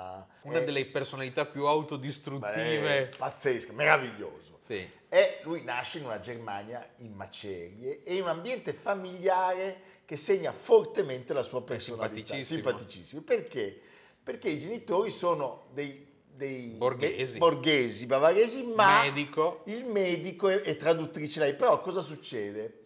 Una 0.44 0.60
Eh, 0.60 0.64
delle 0.66 0.86
personalità 0.86 1.46
più 1.46 1.66
autodistruttive. 1.66 3.12
pazzesco, 3.18 3.74
meraviglioso. 3.74 4.58
Sì. 4.62 4.88
E 5.10 5.40
lui 5.44 5.64
nasce 5.64 6.00
in 6.00 6.06
una 6.06 6.20
Germania 6.20 6.86
in 6.98 7.14
macerie 7.14 8.04
e 8.04 8.16
in 8.16 8.24
un 8.24 8.30
ambiente 8.30 8.74
familiare 8.74 9.92
che 10.06 10.18
segna 10.18 10.52
fortemente 10.52 11.34
la 11.34 11.44
sua 11.44 11.62
personalità. 11.64 12.34
simpaticissimo. 12.34 12.62
Simpaticissimo. 12.70 13.22
Perché? 13.22 13.80
Perché 14.24 14.50
i 14.50 14.58
genitori 14.60 15.12
sono 15.12 15.68
dei, 15.74 16.06
dei 16.26 16.76
Borghesi. 16.78 17.34
me- 17.34 17.40
borghesi 17.40 18.06
bavaresi, 18.06 18.64
ma 18.66 19.04
Medico. 19.04 19.62
il 19.66 19.86
medico 19.86 20.50
e, 20.50 20.62
e 20.66 20.76
traduttrice 20.76 21.40
lei. 21.40 21.56
Però 21.56 21.80
cosa 21.82 22.02
succede? 22.02 22.80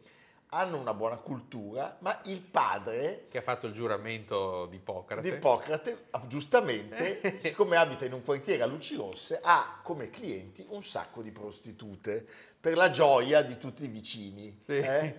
Hanno 0.58 0.80
una 0.80 0.96
buona 0.96 1.18
cultura, 1.18 1.98
ma 2.00 2.20
il 2.26 2.40
padre 2.42 3.26
Che 3.30 3.38
ha 3.38 3.42
fatto 3.44 3.68
il 3.68 3.74
giuramento 3.74 4.66
di 4.66 4.78
Ippocrate. 4.78 5.22
di 5.22 5.36
Ippocrate, 5.36 6.06
ah, 6.10 6.24
giustamente, 6.26 7.38
siccome 7.38 7.76
abita 7.78 8.06
in 8.06 8.14
un 8.14 8.24
quartiere 8.24 8.64
a 8.64 8.66
luci 8.66 8.96
rosse, 8.96 9.40
ha 9.44 9.80
come 9.84 10.10
clienti 10.10 10.66
un 10.70 10.84
sacco 10.84 11.22
di 11.22 11.30
prostitute 11.32 12.26
per 12.60 12.76
la 12.76 12.90
gioia 12.90 13.44
di 13.44 13.60
tutti 13.60 13.84
i 13.84 13.88
vicini, 13.88 14.58
Sì. 14.60 14.78
eh, 14.80 15.14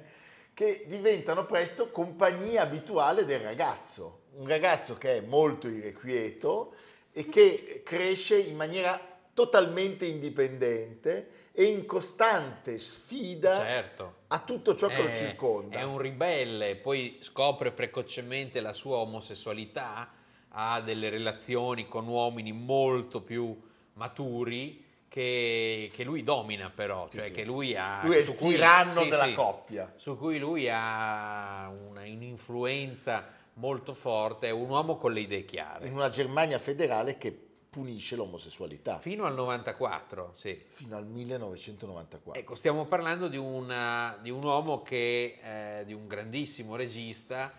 che 0.54 0.86
diventano 0.88 1.46
presto 1.46 1.88
compagnia 1.92 2.62
abituale 2.62 3.24
del 3.24 3.38
ragazzo. 3.38 4.22
Un 4.38 4.48
ragazzo 4.48 4.98
che 4.98 5.18
è 5.18 5.20
molto 5.20 5.68
irrequieto 5.68 6.74
e 7.12 7.28
che 7.28 7.82
cresce 7.84 8.36
in 8.38 8.56
maniera 8.56 9.00
totalmente 9.32 10.04
indipendente 10.04 11.28
e 11.58 11.64
in 11.64 11.86
costante 11.86 12.78
sfida 12.78 13.56
Certo. 13.56 14.14
a 14.28 14.38
tutto 14.38 14.76
ciò 14.76 14.86
che 14.86 15.02
lo 15.02 15.08
È- 15.08 15.16
circonda. 15.16 15.76
È 15.80 15.82
un 15.82 15.98
ribelle, 15.98 16.76
poi 16.76 17.16
scopre 17.18 17.72
precocemente 17.72 18.60
la 18.60 18.72
sua 18.72 18.98
omosessualità, 18.98 20.08
ha 20.50 20.80
delle 20.80 21.08
relazioni 21.10 21.88
con 21.88 22.06
uomini 22.06 22.52
molto 22.52 23.22
più 23.22 23.60
maturi 23.94 24.84
che, 25.08 25.90
che 25.92 26.04
lui 26.04 26.22
domina 26.22 26.70
però, 26.70 27.08
cioè 27.08 27.22
sì. 27.24 27.32
che 27.32 27.44
lui 27.44 27.74
ha... 27.74 28.02
Lui 28.04 28.14
è 28.14 28.20
il 28.20 28.34
cui- 28.36 28.50
tiranno 28.50 29.02
sì, 29.02 29.08
della 29.08 29.24
sì, 29.24 29.34
coppia. 29.34 29.92
Su 29.96 30.16
cui 30.16 30.38
lui 30.38 30.68
ha 30.70 31.68
una, 31.70 32.02
un'influenza 32.02 33.32
molto 33.54 33.94
forte, 33.94 34.46
è 34.46 34.52
un 34.52 34.68
uomo 34.68 34.96
con 34.96 35.12
le 35.12 35.20
idee 35.22 35.44
chiare. 35.44 35.88
in 35.88 35.94
una 35.94 36.08
Germania 36.08 36.60
federale 36.60 37.18
che 37.18 37.47
punisce 37.70 38.16
l'omosessualità 38.16 38.98
Fino 38.98 39.24
al 39.24 39.34
94, 39.34 40.32
sì. 40.34 40.60
fino 40.68 40.96
al 40.96 41.06
1994. 41.06 42.40
Ecco, 42.40 42.54
stiamo 42.54 42.86
parlando 42.86 43.28
di, 43.28 43.36
una- 43.36 44.18
di 44.22 44.30
un 44.30 44.42
uomo 44.42 44.82
che, 44.82 45.38
eh, 45.42 45.84
di 45.84 45.92
un 45.92 46.06
grandissimo 46.06 46.76
regista 46.76 47.52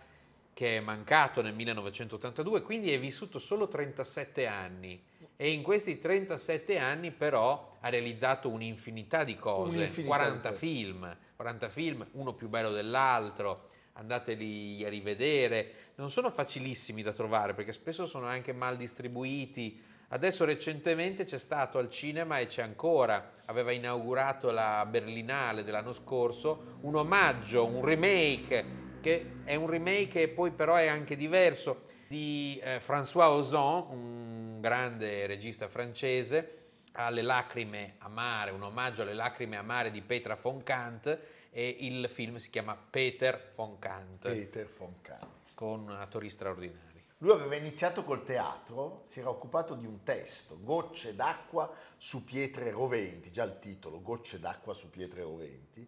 che 0.53 0.77
è 0.77 0.79
mancato 0.79 1.41
nel 1.41 1.53
1982, 1.53 2.61
quindi 2.61 2.91
è 2.91 2.99
vissuto 2.99 3.39
solo 3.39 3.67
37 3.67 4.45
anni 4.45 5.01
e 5.37 5.51
in 5.51 5.61
questi 5.61 5.97
37 5.97 6.77
anni 6.77 7.11
però 7.11 7.77
ha 7.79 7.87
realizzato 7.87 8.49
un'infinità 8.49 9.23
di 9.23 9.35
cose, 9.35 9.77
Un'infinità 9.77 10.01
di 10.01 10.07
40 10.07 10.49
cose. 10.49 10.59
film, 10.59 11.17
40 11.37 11.69
film, 11.69 12.07
uno 12.13 12.33
più 12.33 12.49
bello 12.49 12.71
dell'altro, 12.71 13.67
andateli 13.93 14.83
a 14.83 14.89
rivedere, 14.89 15.73
non 15.95 16.11
sono 16.11 16.29
facilissimi 16.29 17.03
da 17.03 17.13
trovare 17.13 17.53
perché 17.53 17.71
spesso 17.71 18.05
sono 18.05 18.25
anche 18.25 18.51
mal 18.51 18.75
distribuiti. 18.75 19.87
Adesso 20.11 20.43
recentemente 20.43 21.23
c'è 21.23 21.37
stato 21.37 21.77
al 21.77 21.89
cinema 21.89 22.39
e 22.39 22.47
c'è 22.47 22.63
ancora, 22.63 23.31
aveva 23.45 23.71
inaugurato 23.71 24.49
la 24.49 24.85
Berlinale 24.89 25.63
dell'anno 25.63 25.93
scorso, 25.93 26.77
un 26.81 26.95
omaggio, 26.95 27.65
un 27.65 27.85
remake, 27.85 28.65
che 29.01 29.33
è 29.43 29.53
un 29.53 29.67
remake 29.69 30.23
e 30.23 30.27
poi 30.27 30.51
però 30.51 30.75
è 30.75 30.87
anche 30.87 31.15
diverso, 31.15 31.83
di 32.07 32.59
eh, 32.63 32.79
François 32.79 33.29
Ozon, 33.29 33.85
un 33.91 34.61
grande 34.61 35.27
regista 35.27 35.67
francese, 35.67 36.55
alle 36.93 37.21
lacrime 37.21 37.95
amare, 37.99 38.49
un 38.49 38.63
omaggio 38.63 39.03
alle 39.03 39.13
lacrime 39.13 39.57
amare 39.57 39.91
di 39.91 40.01
Petra 40.01 40.35
von 40.41 40.63
Kant 40.63 41.19
e 41.51 41.77
il 41.81 42.09
film 42.09 42.37
si 42.37 42.49
chiama 42.49 42.75
Peter 42.75 43.51
von 43.55 43.77
Kant, 43.77 44.27
Peter 44.27 44.67
von 44.75 44.95
Kant. 45.01 45.53
con 45.53 45.87
attori 45.89 46.31
straordinari. 46.31 46.88
Lui 47.21 47.31
aveva 47.31 47.55
iniziato 47.55 48.03
col 48.05 48.23
teatro, 48.23 49.01
si 49.05 49.19
era 49.19 49.29
occupato 49.29 49.75
di 49.75 49.85
un 49.85 50.03
testo, 50.03 50.57
Gocce 50.61 51.15
d'acqua 51.15 51.69
su 51.97 52.23
pietre 52.23 52.71
roventi, 52.71 53.29
già 53.29 53.43
il 53.43 53.59
titolo, 53.59 54.01
Gocce 54.01 54.39
d'acqua 54.39 54.73
su 54.73 54.89
pietre 54.89 55.23
roventi, 55.23 55.85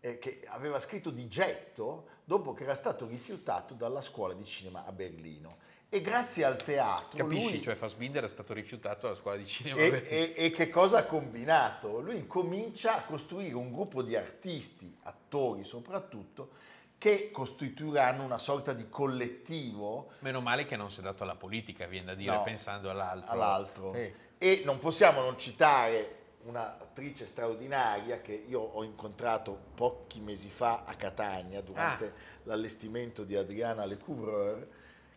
eh, 0.00 0.18
che 0.18 0.42
aveva 0.46 0.78
scritto 0.78 1.08
di 1.08 1.26
getto 1.26 2.08
dopo 2.24 2.52
che 2.52 2.64
era 2.64 2.74
stato 2.74 3.06
rifiutato 3.06 3.72
dalla 3.72 4.02
scuola 4.02 4.34
di 4.34 4.44
cinema 4.44 4.84
a 4.84 4.92
Berlino. 4.92 5.56
E 5.88 6.02
grazie 6.02 6.44
al 6.44 6.62
teatro... 6.62 7.16
Capisci? 7.16 7.50
lui- 7.52 7.62
Cioè 7.62 7.74
Fassbinder 7.74 8.24
è 8.24 8.28
stato 8.28 8.52
rifiutato 8.52 9.06
alla 9.06 9.16
scuola 9.16 9.38
di 9.38 9.46
cinema. 9.46 9.78
E, 9.78 10.04
e- 10.06 10.34
e 10.36 10.50
che 10.50 10.68
cosa 10.68 10.98
ha 10.98 11.04
combinato? 11.04 12.00
Lui 12.00 12.26
comincia 12.26 12.94
a 12.94 13.04
costruire 13.04 13.54
un 13.54 13.72
gruppo 13.72 14.02
di 14.02 14.14
artisti, 14.14 14.94
attori 15.04 15.64
soprattutto, 15.64 16.50
che 16.98 17.30
costituiranno 17.30 18.24
una 18.24 18.38
sorta 18.38 18.72
di 18.72 18.88
collettivo 18.88 20.10
Meno 20.20 20.40
male 20.40 20.64
che 20.64 20.76
non 20.76 20.90
si 20.90 20.98
è 21.00 21.02
dato 21.02 21.22
alla 21.22 21.36
politica, 21.36 21.86
viene 21.86 22.06
da 22.06 22.14
dire, 22.14 22.34
No, 22.34 22.42
pensando 22.42 22.90
all'altro. 22.90 23.32
all'altro. 23.32 23.92
Sì. 23.94 24.12
E 24.38 24.62
non 24.64 24.78
possiamo 24.78 25.20
non 25.22 25.38
citare 25.38 26.16
un'attrice 26.42 27.26
straordinaria 27.26 28.20
che 28.20 28.32
io 28.32 28.60
ho 28.60 28.82
incontrato 28.82 29.56
pochi 29.74 30.20
mesi 30.20 30.48
fa 30.48 30.84
a 30.86 30.94
Catania 30.94 31.60
durante 31.60 32.12
l'allestimento 32.44 33.22
di 33.24 33.36
Adriana 33.36 33.84
Lecouvreur. 33.84 34.66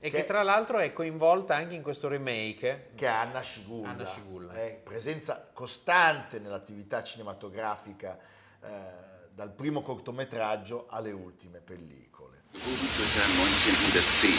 E 0.03 0.09
che, 0.09 0.23
tra 0.23 0.41
l'altro 0.41 0.79
è 0.79 0.91
coinvolta 0.93 1.55
anche 1.55 1.75
in 1.75 1.83
questo 1.83 2.07
remake. 2.07 2.89
che 2.95 3.05
è 3.05 3.09
Anna 3.09 3.41
Scigulla, 3.41 3.89
Anna 3.89 4.05
Scigulla. 4.07 4.53
eh, 4.55 4.81
presenza 4.83 5.47
costante 5.53 6.39
nell'attività 6.39 7.03
cinematografica 7.03 8.17
eh, 8.63 9.20
dal 9.33 9.53
primo 9.53 9.81
cortometraggio 9.81 10.87
alle 10.89 11.11
ultime 11.11 11.59
pellicole. 11.59 12.43
Bodensritter 12.51 13.23
1910, 13.23 14.35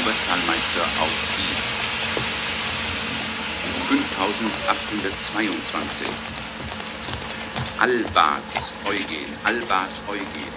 Oberzahlmeister 0.00 0.86
aus 1.00 1.36
Wien. 1.36 1.56
5822. 3.88 6.08
Albert 7.80 8.74
Eugen, 8.86 9.36
Albert 9.44 9.92
Eugen, 10.08 10.52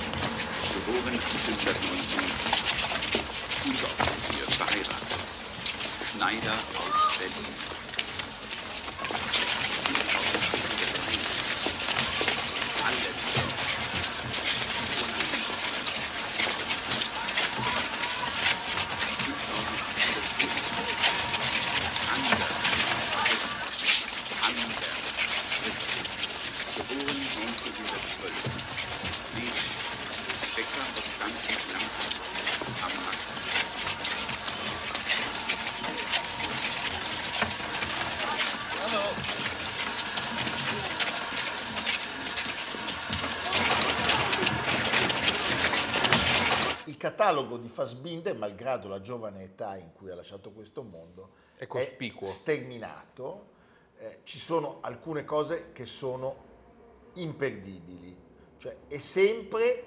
geboren 0.73 1.13
1859, 1.13 3.67
Unteroffizier, 3.67 4.45
verheiratet, 4.49 5.29
Schneider 6.11 6.53
aus 6.53 7.17
Berlin. 7.19 7.70
Catalogo 47.11 47.57
di 47.57 47.67
Fassbinder, 47.67 48.37
malgrado 48.37 48.87
la 48.87 49.01
giovane 49.01 49.43
età 49.43 49.75
in 49.75 49.91
cui 49.93 50.09
ha 50.09 50.15
lasciato 50.15 50.51
questo 50.51 50.81
mondo, 50.81 51.31
È 51.57 51.67
cospicuo. 51.67 52.25
sterminato. 52.27 53.49
Eh, 53.97 54.19
ci 54.23 54.39
sono 54.39 54.79
alcune 54.81 55.25
cose 55.25 55.71
che 55.73 55.85
sono 55.85 56.49
imperdibili, 57.13 58.17
cioè 58.57 58.75
è 58.87 58.97
sempre 58.97 59.85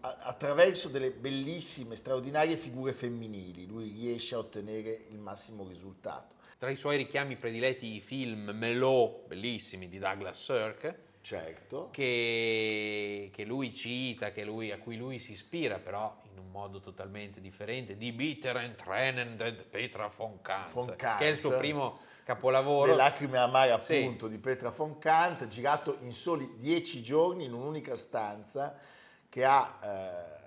a- 0.00 0.16
attraverso 0.22 0.88
delle 0.88 1.10
bellissime, 1.10 1.94
straordinarie 1.96 2.56
figure 2.56 2.92
femminili, 2.92 3.66
lui 3.66 3.90
riesce 3.90 4.34
a 4.34 4.38
ottenere 4.38 5.06
il 5.10 5.18
massimo 5.18 5.66
risultato. 5.68 6.36
Tra 6.56 6.70
i 6.70 6.76
suoi 6.76 6.96
richiami 6.96 7.36
prediletti 7.36 7.96
i 7.96 8.00
film 8.00 8.50
Melot, 8.54 9.26
bellissimi, 9.26 9.88
di 9.88 9.98
Douglas 9.98 10.42
Sirk, 10.42 10.94
Certo. 11.22 11.88
che, 11.90 13.30
che 13.32 13.44
lui 13.44 13.74
cita, 13.74 14.32
che 14.32 14.42
lui- 14.44 14.70
a 14.72 14.78
cui 14.78 14.96
lui 14.96 15.18
si 15.18 15.32
ispira, 15.32 15.78
però 15.78 16.16
in 16.32 16.38
un 16.38 16.50
modo 16.50 16.80
totalmente 16.80 17.40
differente, 17.40 17.96
di 17.96 18.12
Bitter 18.12 18.56
and 18.56 18.74
Petra 19.70 20.10
von 20.14 20.40
Kant, 20.40 20.72
Von 20.72 20.94
Kant. 20.96 21.18
che 21.18 21.26
è 21.26 21.30
il 21.30 21.38
suo 21.38 21.56
primo 21.56 21.98
capolavoro. 22.24 22.90
Le 22.92 22.96
lacrime 22.96 23.38
amare 23.38 23.78
Sì. 23.80 23.96
appunto 23.96 24.28
di 24.28 24.38
Petra 24.38 24.70
von 24.70 24.98
Kant, 24.98 25.46
girato 25.46 25.96
in 26.00 26.12
soli 26.12 26.54
dieci 26.58 27.02
giorni 27.02 27.44
in 27.44 27.52
un'unica 27.52 27.96
stanza 27.96 28.76
che 29.28 29.44
ha 29.44 29.78
eh, 29.82 30.38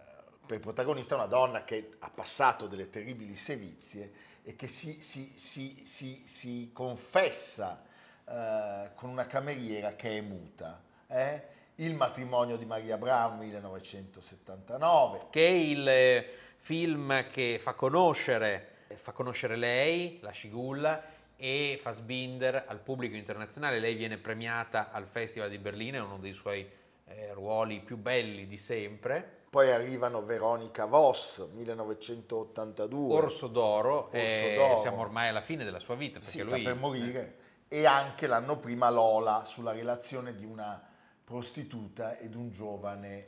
per 0.45 0.59
protagonista 0.59 1.15
una 1.15 1.25
donna 1.27 1.63
che 1.63 1.91
ha 1.99 2.09
passato 2.09 2.67
delle 2.67 2.89
terribili 2.89 3.35
sevizie 3.35 4.11
e 4.43 4.55
che 4.55 4.67
si, 4.67 5.01
si- 5.01 5.31
si- 5.35 5.81
si- 5.85 6.21
si 6.25 6.69
confessa 6.73 7.83
eh, 8.25 8.89
con 8.95 9.09
una 9.09 9.25
cameriera 9.27 9.95
che 9.95 10.17
è 10.17 10.21
muta. 10.21 10.81
eh? 11.07 11.51
Il 11.75 11.95
matrimonio 11.95 12.55
di 12.55 12.65
Maria 12.65 12.97
Brown 12.97 13.37
1979. 13.39 15.27
che 15.31 15.47
è 15.47 15.51
il 15.51 15.87
eh, 15.87 16.29
film 16.57 17.25
che 17.27 17.57
fa 17.59 17.73
conoscere, 17.73 18.67
fa 18.95 19.11
conoscere 19.11 19.55
lei, 19.55 20.19
la 20.21 20.31
Scigulla, 20.31 21.01
e 21.35 21.79
Fassbinder 21.81 22.65
al 22.67 22.79
pubblico 22.79 23.15
internazionale. 23.15 23.79
Lei 23.79 23.95
viene 23.95 24.17
premiata 24.17 24.91
al 24.91 25.07
Festival 25.07 25.49
di 25.49 25.57
Berlino, 25.57 25.97
è 25.97 26.01
uno 26.01 26.19
dei 26.19 26.33
suoi 26.33 26.69
eh, 27.05 27.33
ruoli 27.33 27.81
più 27.81 27.97
belli 27.97 28.45
di 28.47 28.57
sempre. 28.57 29.41
Poi 29.49 29.71
arrivano 29.71 30.23
Veronica 30.23 30.85
Voss 30.85 31.45
1982. 31.53 33.15
Orso 33.15 33.47
d'oro, 33.47 34.05
Orso 34.05 34.15
eh, 34.15 34.53
d'oro. 34.55 34.77
siamo 34.77 35.01
ormai 35.01 35.27
alla 35.27 35.41
fine 35.41 35.63
della 35.63 35.79
sua 35.79 35.95
vita. 35.95 36.19
si 36.19 36.37
Perché 36.37 36.41
sta 36.43 36.55
lui, 36.55 36.63
per 36.63 36.75
morire 36.75 37.35
e 37.73 37.87
anche 37.87 38.27
l'anno 38.27 38.59
prima 38.59 38.91
Lola 38.91 39.45
sulla 39.45 39.71
relazione 39.71 40.35
di 40.35 40.45
una 40.45 40.79
prostituta 41.23 42.19
ed 42.19 42.35
un 42.35 42.51
giovane 42.51 43.27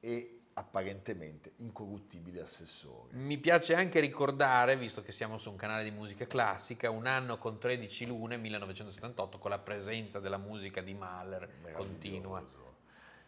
e 0.00 0.38
apparentemente 0.54 1.52
incorruttibile 1.56 2.40
assessore. 2.40 3.12
Mi 3.12 3.36
piace 3.36 3.74
anche 3.74 4.00
ricordare, 4.00 4.78
visto 4.78 5.02
che 5.02 5.12
siamo 5.12 5.36
su 5.36 5.50
un 5.50 5.56
canale 5.56 5.84
di 5.84 5.90
musica 5.90 6.26
classica, 6.26 6.88
un 6.88 7.04
anno 7.04 7.36
con 7.36 7.58
13 7.58 8.06
lune, 8.06 8.38
1978, 8.38 9.38
con 9.38 9.50
la 9.50 9.58
presenza 9.58 10.18
della 10.18 10.38
musica 10.38 10.80
di 10.80 10.94
Mahler 10.94 11.46
continua. 11.74 12.42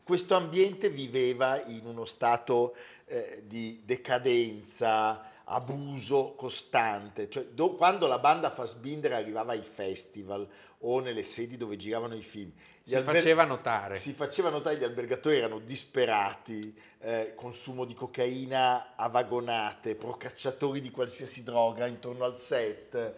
Questo 0.02 0.36
ambiente 0.36 0.88
viveva 0.88 1.62
in 1.64 1.84
uno 1.84 2.06
stato 2.06 2.74
eh, 3.04 3.42
di 3.44 3.82
decadenza, 3.84 5.36
abuso 5.48 6.35
costante, 6.35 7.28
cioè 7.30 7.44
do- 7.44 7.74
quando 7.74 8.06
la 8.06 8.18
banda 8.18 8.50
Fassbinder 8.50 9.12
arrivava 9.12 9.52
ai 9.52 9.62
festival 9.62 10.48
o 10.80 11.00
nelle 11.00 11.22
sedi 11.22 11.56
dove 11.56 11.76
giravano 11.76 12.14
i 12.16 12.22
film, 12.22 12.52
Si 12.82 12.96
faceva 13.02 13.44
notare. 13.44 13.96
Si 13.96 14.12
faceva 14.12 14.48
notare, 14.50 14.76
gli 14.76 14.85
albergatori 14.85 15.37
erano 15.37 15.59
disperati, 15.59 16.76
eh, 17.00 17.32
consumo 17.35 17.85
di 17.85 17.94
cocaina 17.94 18.94
a 18.96 19.09
vagonate, 19.09 19.94
procacciatori 19.96 20.80
di 20.80 20.90
qualsiasi 20.90 21.42
droga 21.42 21.87
intorno 21.87 22.24
al 22.24 22.37
set. 22.37 23.14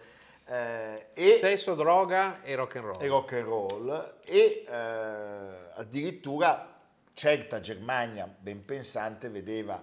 eh, 0.51 1.09
e 1.13 1.37
Sesso, 1.39 1.75
droga 1.75 2.41
e 2.43 2.55
rock 2.55 2.77
and 2.77 2.85
roll. 2.87 3.03
e 3.03 3.07
rock 3.09 3.33
and 3.35 3.45
roll 3.45 4.15
e 4.25 4.65
eh, 4.67 5.71
addirittura 5.75 6.75
certa 7.13 7.61
Germania 7.61 8.27
ben 8.39 8.65
pensante 8.65 9.29
vedeva 9.29 9.83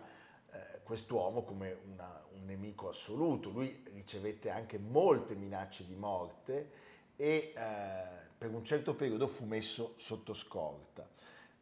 eh, 0.51 0.79
quest'uomo 0.83 1.43
come 1.43 1.77
una- 1.93 2.13
un 2.24 2.24
nemico 2.45 2.89
assoluto. 2.89 3.49
Lui 3.49 3.83
ricevette 3.93 4.49
anche 4.49 4.77
molte 4.77 5.35
minacce 5.35 5.85
di 5.85 5.95
morte 5.95 6.69
e 7.15 7.53
eh, 7.55 8.03
per 8.37 8.51
un 8.51 8.63
certo 8.63 8.93
periodo 8.93 9.27
fu 9.27 9.45
messo 9.45 9.93
sotto 9.97 10.33
scorta. 10.33 11.07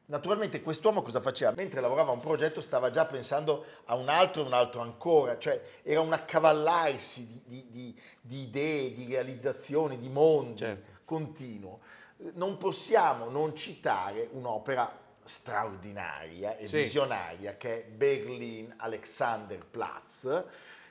Naturalmente 0.05 0.61
quest'uomo 0.61 1.01
cosa 1.01 1.21
faceva? 1.21 1.51
Mentre 1.51 1.79
lavorava 1.79 2.11
a 2.11 2.13
un 2.13 2.19
progetto 2.19 2.59
stava 2.59 2.89
già 2.89 3.05
pensando 3.05 3.65
a 3.85 3.95
un 3.95 4.09
altro 4.09 4.43
e 4.43 4.45
un 4.45 4.53
altro 4.53 4.81
ancora, 4.81 5.37
cioè 5.37 5.61
era 5.81 6.01
un 6.01 6.11
accavallarsi 6.11 7.25
di, 7.25 7.43
di- 7.45 7.69
di- 7.69 8.01
di 8.19 8.41
idee, 8.41 8.91
di 8.93 9.05
realizzazioni, 9.05 9.97
di 9.97 10.09
mondi 10.09 10.65
continuo. 11.05 11.79
Non 12.33 12.57
possiamo 12.57 13.29
non 13.29 13.55
citare 13.55 14.27
un'opera 14.31 15.02
straordinaria 15.23 16.57
e 16.57 16.67
Sì. 16.67 16.77
visionaria 16.77 17.55
che 17.57 17.83
è 17.85 17.87
Berlin 17.89 18.73
Alexanderplatz. 18.77 20.43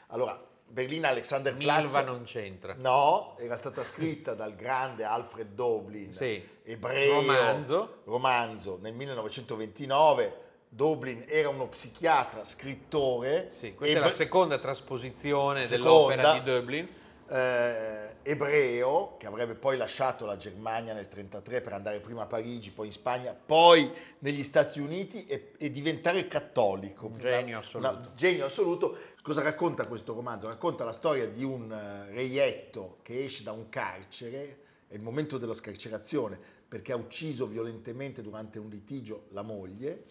Allora, 0.09 0.40
Berlin 0.66 1.05
Alexanderplatz 1.05 1.83
Milva 1.83 2.01
non 2.03 2.25
c'entra. 2.25 2.75
No, 2.81 3.37
era 3.38 3.57
stata 3.57 3.85
scritta 3.85 4.35
dal 4.35 4.55
grande 4.55 5.05
Alfred 5.05 5.49
Doblin, 5.55 6.12
Sì. 6.12 6.42
ebreo, 6.64 7.14
Romanzo. 7.21 8.01
romanzo, 8.05 8.79
nel 8.81 8.95
1929. 8.95 10.40
Doblin 10.68 11.25
era 11.29 11.51
uno 11.51 11.66
psichiatra, 11.68 12.45
scrittore. 12.45 13.51
Sì, 13.53 13.75
questa 13.75 13.95
è 13.95 13.99
ebra- 13.99 14.09
la 14.09 14.14
seconda 14.16 14.57
trasposizione 14.59 15.66
Seconda. 15.66 16.14
dell'opera 16.16 16.33
di 16.38 16.42
Dublin. 16.51 16.88
eh, 17.29 18.01
ebreo 18.22 19.16
che 19.18 19.26
avrebbe 19.26 19.54
poi 19.54 19.76
lasciato 19.76 20.26
la 20.26 20.37
Germania 20.37 20.92
nel 20.92 21.06
1933 21.08 21.61
per 21.61 21.72
andare 21.72 22.00
prima 22.00 22.22
a 22.22 22.26
Parigi, 22.26 22.70
poi 22.70 22.87
in 22.87 22.92
Spagna, 22.92 23.35
poi 23.35 23.90
negli 24.20 24.42
Stati 24.42 24.80
Uniti 24.80 25.26
e, 25.26 25.52
e 25.58 25.70
diventare 25.70 26.26
cattolico. 26.28 27.06
Un 27.06 27.18
genio 27.18 27.58
assoluto. 27.58 27.90
una- 27.90 28.12
genio 28.14 28.44
assoluto. 28.46 28.96
Cosa 29.22 29.42
racconta 29.42 29.87
questo 29.87 30.14
romanzo? 30.14 30.46
Racconta 30.48 30.85
la 30.85 30.92
storia 30.92 31.28
di 31.28 31.44
un 31.44 31.72
eh, 31.72 32.12
reietto 32.12 32.98
che 33.02 33.24
esce 33.24 33.42
da 33.42 33.52
un 33.52 33.68
carcere, 33.68 34.58
è 34.88 34.94
il 34.94 35.02
momento 35.02 35.38
della 35.38 35.54
scarcerazione, 35.54 36.38
perché 36.68 36.92
ha 36.92 36.96
ucciso 36.96 37.46
violentemente 37.46 38.22
durante 38.22 38.58
un 38.58 38.68
litigio 38.68 39.26
la 39.30 39.42
moglie 39.42 40.04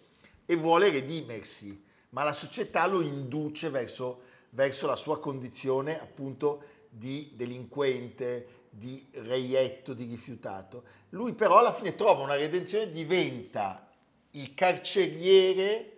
e 0.45 0.55
vuole 0.55 0.89
redimersi, 0.89 1.83
ma 2.09 2.23
la 2.23 2.33
società 2.33 2.85
lo 2.87 3.01
induce 3.01 3.69
verso, 3.69 4.21
verso 4.51 4.87
la 4.87 4.95
sua 4.95 5.19
condizione 5.19 5.99
appunto 5.99 6.63
di 6.93 7.31
delinquente, 7.33 8.59
di 8.69 9.07
reietto, 9.13 9.93
di 9.93 10.03
rifiutato. 10.05 10.83
Lui 11.09 11.33
però 11.33 11.57
alla 11.59 11.73
fine 11.73 11.95
trova 11.95 12.21
una 12.23 12.35
redenzione, 12.35 12.89
diventa 12.89 13.89
il 14.31 14.53
carceriere 14.53 15.97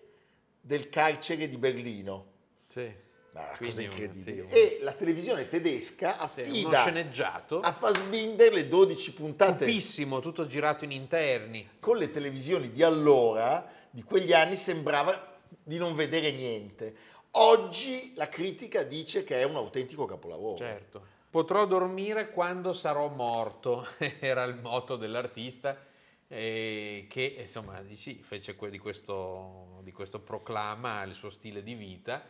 del 0.62 0.90
carcere 0.90 1.48
di 1.50 1.58
Berlino. 1.58 2.26
Sì. 2.68 3.02
Una 3.34 3.50
cosa 3.58 3.82
incredibile. 3.82 4.48
sì, 4.48 4.56
E 4.56 4.80
la 4.84 4.92
televisione 4.94 5.48
tedesca 5.48 6.14
Sì, 6.16 6.22
affida 6.22 6.82
sceneggiato. 6.82 7.60
a 7.62 7.72
Fassbinder 7.72 8.54
le 8.54 8.68
12 8.68 9.14
puntate 9.14 9.66
Cupissimo, 9.66 10.20
tutto 10.20 10.46
girato 10.46 10.84
in 10.84 10.92
interni. 10.92 11.68
con 11.80 11.98
le 11.98 12.12
televisioni 12.12 12.70
di 12.70 12.84
allora, 12.84 13.68
di 13.90 14.04
quegli 14.04 14.34
anni, 14.34 14.56
sembrava 14.56 15.32
di 15.64 15.78
non 15.78 15.96
vedere 15.96 16.32
niente. 16.32 16.96
Oggi 17.36 18.14
la 18.16 18.30
critica 18.30 18.84
dice 18.84 19.24
che 19.24 19.40
è 19.40 19.44
un 19.44 19.56
autentico 19.56 20.06
capolavoro. 20.06 20.58
Certo. 20.58 21.06
Potrò 21.30 21.66
dormire 21.66 22.30
quando 22.30 22.74
sarò 22.74 23.08
morto, 23.08 23.88
era 24.20 24.44
il 24.44 24.56
motto 24.56 24.98
dell'artista 24.98 25.76
eh, 26.28 27.06
che 27.10 27.36
insomma 27.40 27.82
sì, 27.92 28.22
fece 28.24 28.56
di 28.70 28.78
questo, 28.78 29.80
di 29.84 29.92
questo 29.92 30.20
proclama 30.20 31.04
il 31.04 31.14
suo 31.14 31.30
stile 31.30 31.62
di 31.62 31.76
vita, 31.76 32.24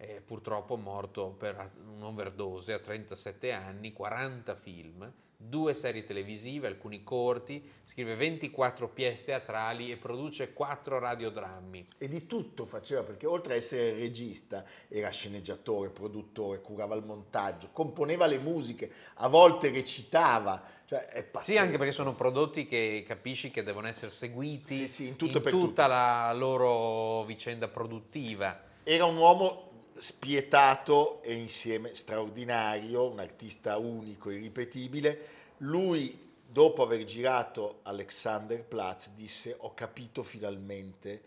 eh, 0.00 0.22
purtroppo 0.24 0.76
morto 0.76 1.28
per 1.28 1.72
un'overdose 1.94 2.72
a 2.72 2.78
37 2.78 3.52
anni, 3.52 3.92
40 3.92 4.54
film, 4.54 5.12
due 5.36 5.74
serie 5.74 6.04
televisive, 6.04 6.66
alcuni 6.68 7.02
corti, 7.02 7.62
scrive 7.84 8.14
24 8.14 8.88
pièce 8.88 9.24
teatrali 9.24 9.90
e 9.90 9.98
produce 9.98 10.54
4 10.54 10.98
radiodrammi. 10.98 11.84
E 11.98 12.08
di 12.08 12.26
tutto 12.26 12.64
faceva, 12.64 13.02
perché 13.02 13.26
oltre 13.26 13.54
a 13.54 13.56
essere 13.56 13.92
regista, 13.92 14.64
era 14.88 15.10
sceneggiatore, 15.10 15.90
produttore, 15.90 16.62
curava 16.62 16.94
il 16.94 17.04
montaggio, 17.04 17.68
componeva 17.70 18.24
le 18.24 18.38
musiche, 18.38 18.90
a 19.16 19.28
volte 19.28 19.70
recitava, 19.70 20.62
cioè 20.86 21.08
è 21.08 21.24
pazzesco. 21.24 21.52
Sì, 21.52 21.58
anche 21.58 21.76
perché 21.76 21.92
sono 21.92 22.14
prodotti 22.14 22.66
che 22.66 23.04
capisci 23.06 23.50
che 23.50 23.62
devono 23.62 23.86
essere 23.86 24.10
seguiti 24.10 24.76
Sì, 24.76 24.88
sì, 24.88 25.08
in 25.08 25.16
tutto 25.16 25.42
per 25.42 25.52
tutta 25.52 25.86
la 25.86 26.32
loro 26.32 27.22
vicenda 27.24 27.68
produttiva. 27.68 28.68
Era 28.82 29.04
un 29.04 29.16
uomo 29.16 29.69
spietato 29.94 31.22
e 31.22 31.34
insieme 31.34 31.94
straordinario, 31.94 33.10
un 33.10 33.20
artista 33.20 33.76
unico, 33.76 34.30
irripetibile. 34.30 35.28
Lui, 35.58 36.32
dopo 36.46 36.82
aver 36.82 37.04
girato 37.04 37.80
Alexanderplatz, 37.82 39.10
disse 39.10 39.54
ho 39.58 39.74
capito 39.74 40.22
finalmente 40.22 41.22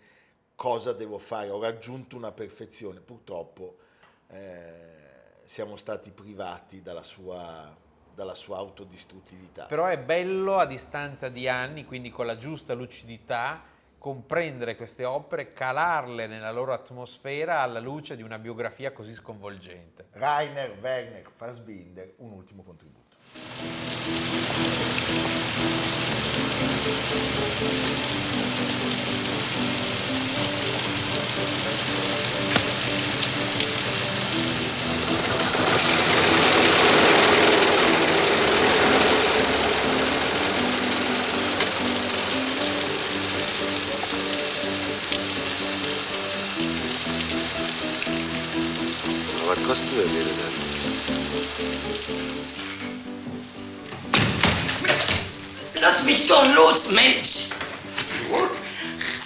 cosa 0.56 0.94
devo 0.94 1.18
fare, 1.18 1.50
ho 1.50 1.62
raggiunto 1.62 2.16
una 2.16 2.32
perfezione. 2.32 3.00
Purtroppo 3.00 3.78
eh, 4.30 5.02
siamo 5.46 5.76
stati 5.76 6.12
privati 6.12 6.82
dalla 6.82 7.04
sua, 7.04 7.76
dalla 8.14 8.36
sua 8.36 8.58
autodistruttività. 8.58 9.66
Però 9.66 9.86
è 9.86 9.98
bello 9.98 10.58
a 10.58 10.66
distanza 10.66 11.30
di 11.30 11.48
anni, 11.48 11.86
quindi 11.86 12.10
con 12.10 12.26
la 12.26 12.38
giusta 12.38 12.74
lucidità, 12.74 13.64
comprendere 14.04 14.76
queste 14.76 15.06
opere, 15.06 15.54
calarle 15.54 16.28
nella 16.28 16.52
loro 16.52 16.74
atmosfera 16.74 17.62
alla 17.62 17.80
luce 17.80 18.18
di 18.18 18.22
una 18.22 18.38
biografia 18.38 18.92
così 18.92 19.14
sconvolgente. 19.14 20.08
Rainer 20.12 20.76
Werner 20.82 21.32
Fassbinder, 21.34 22.16
un 22.18 22.34
ultimo 22.34 22.64
contributo. 22.64 23.16
Lass 55.84 56.02
mich 56.06 56.26
doch 56.30 56.46
los, 56.56 56.92
Mensch! 56.92 57.50
So, 57.98 58.36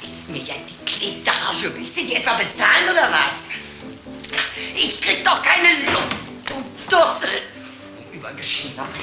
reißt 0.01 0.29
mir 0.29 0.41
ja 0.41 0.55
die 0.55 0.85
Kletage. 0.85 1.71
Willst 1.75 1.97
du 1.97 2.03
die 2.03 2.15
etwa 2.15 2.33
bezahlen 2.33 2.89
oder 2.89 3.11
was? 3.11 3.47
Ich 4.75 4.99
krieg 4.99 5.23
doch 5.23 5.39
keine 5.43 5.85
Luft, 5.85 6.15
du 6.47 6.55
Dussel! 6.89 7.43
Übergeschnappt. 8.11 8.97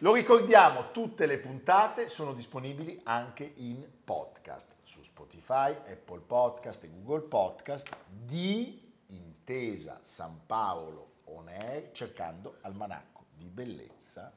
Lo 0.00 0.12
ricordiamo, 0.12 0.90
tutte 0.92 1.24
le 1.24 1.38
puntate 1.38 2.06
sono 2.08 2.34
disponibili 2.34 3.00
anche 3.04 3.52
in 3.56 3.82
podcast 4.04 4.72
su 4.84 5.02
Spotify, 5.02 5.74
Apple 5.86 6.20
Podcast 6.20 6.84
e 6.84 6.90
Google 6.90 7.22
Podcast 7.22 7.88
di 8.06 8.92
Intesa 9.06 9.98
San 10.02 10.42
Paolo 10.44 11.22
On 11.24 11.48
Air 11.48 11.92
cercando 11.92 12.58
Almanacco 12.60 13.17
di 13.38 13.48
Bellezza 13.48 14.32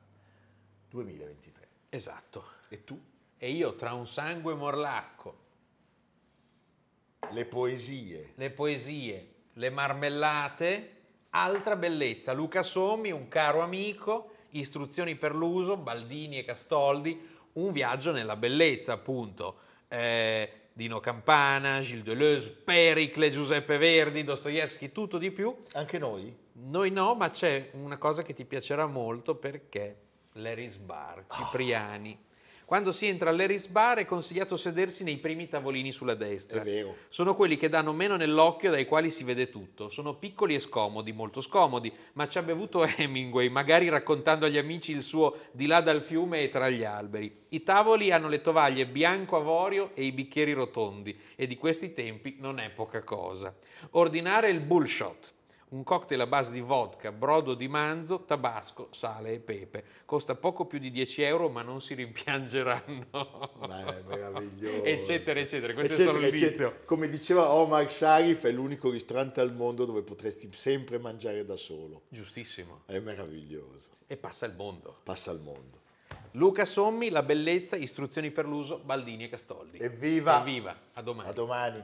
2023. 0.89 1.67
Esatto. 1.89 2.45
E 2.69 2.83
tu? 2.83 2.99
E 3.37 3.49
io 3.49 3.75
tra 3.75 3.93
un 3.93 4.07
sangue 4.07 4.53
morlacco, 4.53 5.39
Le 7.31 7.45
poesie, 7.45 8.33
le 8.35 8.49
poesie, 8.51 9.27
le 9.53 9.69
marmellate, 9.69 10.95
altra 11.31 11.75
bellezza. 11.75 12.33
Luca 12.33 12.61
Sommi, 12.61 13.11
un 13.11 13.27
caro 13.27 13.61
amico, 13.61 14.35
istruzioni 14.51 15.15
per 15.15 15.35
l'uso, 15.35 15.77
Baldini 15.77 16.39
e 16.39 16.45
Castoldi, 16.45 17.19
un 17.53 17.71
viaggio 17.71 18.11
nella 18.11 18.35
bellezza, 18.35 18.93
appunto. 18.93 19.57
Eh, 19.87 20.51
Dino 20.73 20.99
Campana, 20.99 21.79
Gilles 21.81 22.03
Deleuze, 22.03 22.49
Pericle, 22.49 23.29
Giuseppe 23.31 23.77
Verdi, 23.77 24.23
Dostoevsky, 24.23 24.91
tutto 24.91 25.17
di 25.17 25.31
più. 25.31 25.55
anche 25.73 25.97
noi? 25.97 26.35
Noi 26.63 26.91
no, 26.91 27.15
ma 27.15 27.29
c'è 27.29 27.71
una 27.73 27.97
cosa 27.97 28.21
che 28.21 28.33
ti 28.33 28.45
piacerà 28.45 28.85
molto 28.85 29.35
perché 29.35 29.95
l'Eris 30.33 30.75
Bar, 30.75 31.25
Ah. 31.27 31.35
Cipriani. 31.35 32.19
Quando 32.65 32.93
si 32.93 33.05
entra 33.05 33.31
all'Eris 33.31 33.67
Bar 33.67 33.97
è 33.97 34.05
consigliato 34.05 34.55
sedersi 34.55 35.03
nei 35.03 35.17
primi 35.17 35.49
tavolini 35.49 35.91
sulla 35.91 36.13
destra. 36.13 36.61
È 36.61 36.63
vero. 36.63 36.95
Sono 37.09 37.35
quelli 37.35 37.57
che 37.57 37.67
danno 37.67 37.91
meno 37.91 38.15
nell'occhio 38.15 38.69
dai 38.69 38.85
quali 38.85 39.11
si 39.11 39.25
vede 39.25 39.49
tutto. 39.49 39.89
Sono 39.89 40.15
piccoli 40.15 40.55
e 40.55 40.59
scomodi, 40.59 41.11
molto 41.11 41.41
scomodi, 41.41 41.91
ma 42.13 42.29
ci 42.29 42.37
ha 42.37 42.43
bevuto 42.43 42.85
Hemingway, 42.95 43.49
magari 43.49 43.89
raccontando 43.89 44.45
agli 44.45 44.57
amici 44.57 44.93
il 44.93 45.01
suo 45.01 45.35
di 45.51 45.65
là 45.65 45.81
dal 45.81 46.01
fiume 46.01 46.43
e 46.43 46.49
tra 46.49 46.69
gli 46.69 46.85
alberi. 46.85 47.39
I 47.49 47.63
tavoli 47.63 48.11
hanno 48.11 48.29
le 48.29 48.39
tovaglie 48.39 48.87
bianco 48.87 49.35
avorio 49.35 49.91
e 49.93 50.03
i 50.05 50.13
bicchieri 50.13 50.53
rotondi, 50.53 51.19
e 51.35 51.47
di 51.47 51.57
questi 51.57 51.91
tempi 51.91 52.37
non 52.39 52.57
è 52.59 52.69
poca 52.69 53.03
cosa. 53.03 53.53
Ordinare 53.91 54.49
il 54.49 54.61
bullshot. 54.61 55.33
Un 55.71 55.83
cocktail 55.85 56.19
a 56.19 56.27
base 56.27 56.51
di 56.51 56.59
vodka, 56.59 57.13
brodo 57.13 57.53
di 57.53 57.69
manzo, 57.69 58.25
tabasco, 58.25 58.89
sale 58.91 59.35
e 59.35 59.39
pepe. 59.39 59.85
Costa 60.03 60.35
poco 60.35 60.65
più 60.65 60.79
di 60.79 60.91
10 60.91 61.21
euro, 61.21 61.47
ma 61.47 61.61
non 61.61 61.79
si 61.79 61.93
rimpiangeranno. 61.93 63.07
Ma 63.69 63.95
è 63.97 64.01
meraviglioso. 64.05 64.83
eccetera, 64.83 65.39
eccetera. 65.39 65.73
Questo 65.73 65.93
Eccetera, 65.93 66.11
è 66.11 66.13
solo 66.13 66.25
l'inizio. 66.25 66.47
eccetera. 66.47 66.75
Come 66.83 67.07
diceva 67.07 67.53
Omar 67.53 67.89
Sharif, 67.89 68.43
è 68.45 68.51
l'unico 68.51 68.89
ristorante 68.89 69.39
al 69.39 69.53
mondo 69.53 69.85
dove 69.85 70.01
potresti 70.01 70.49
sempre 70.51 70.97
mangiare 70.99 71.45
da 71.45 71.55
solo. 71.55 72.01
Giustissimo. 72.09 72.81
È 72.85 72.99
meraviglioso. 72.99 73.91
E 74.07 74.17
passa 74.17 74.45
il 74.47 74.55
mondo. 74.57 74.99
Passa 75.03 75.31
al 75.31 75.39
mondo. 75.39 75.79
Luca 76.31 76.65
Sommi, 76.65 77.09
La 77.09 77.23
bellezza, 77.23 77.77
istruzioni 77.77 78.31
per 78.31 78.45
l'uso, 78.45 78.77
Baldini 78.83 79.23
e 79.23 79.29
Castoldi. 79.29 79.77
Evviva! 79.77 80.41
Evviva! 80.41 80.77
A 80.95 81.01
domani. 81.01 81.29
A 81.29 81.31
domani. 81.31 81.83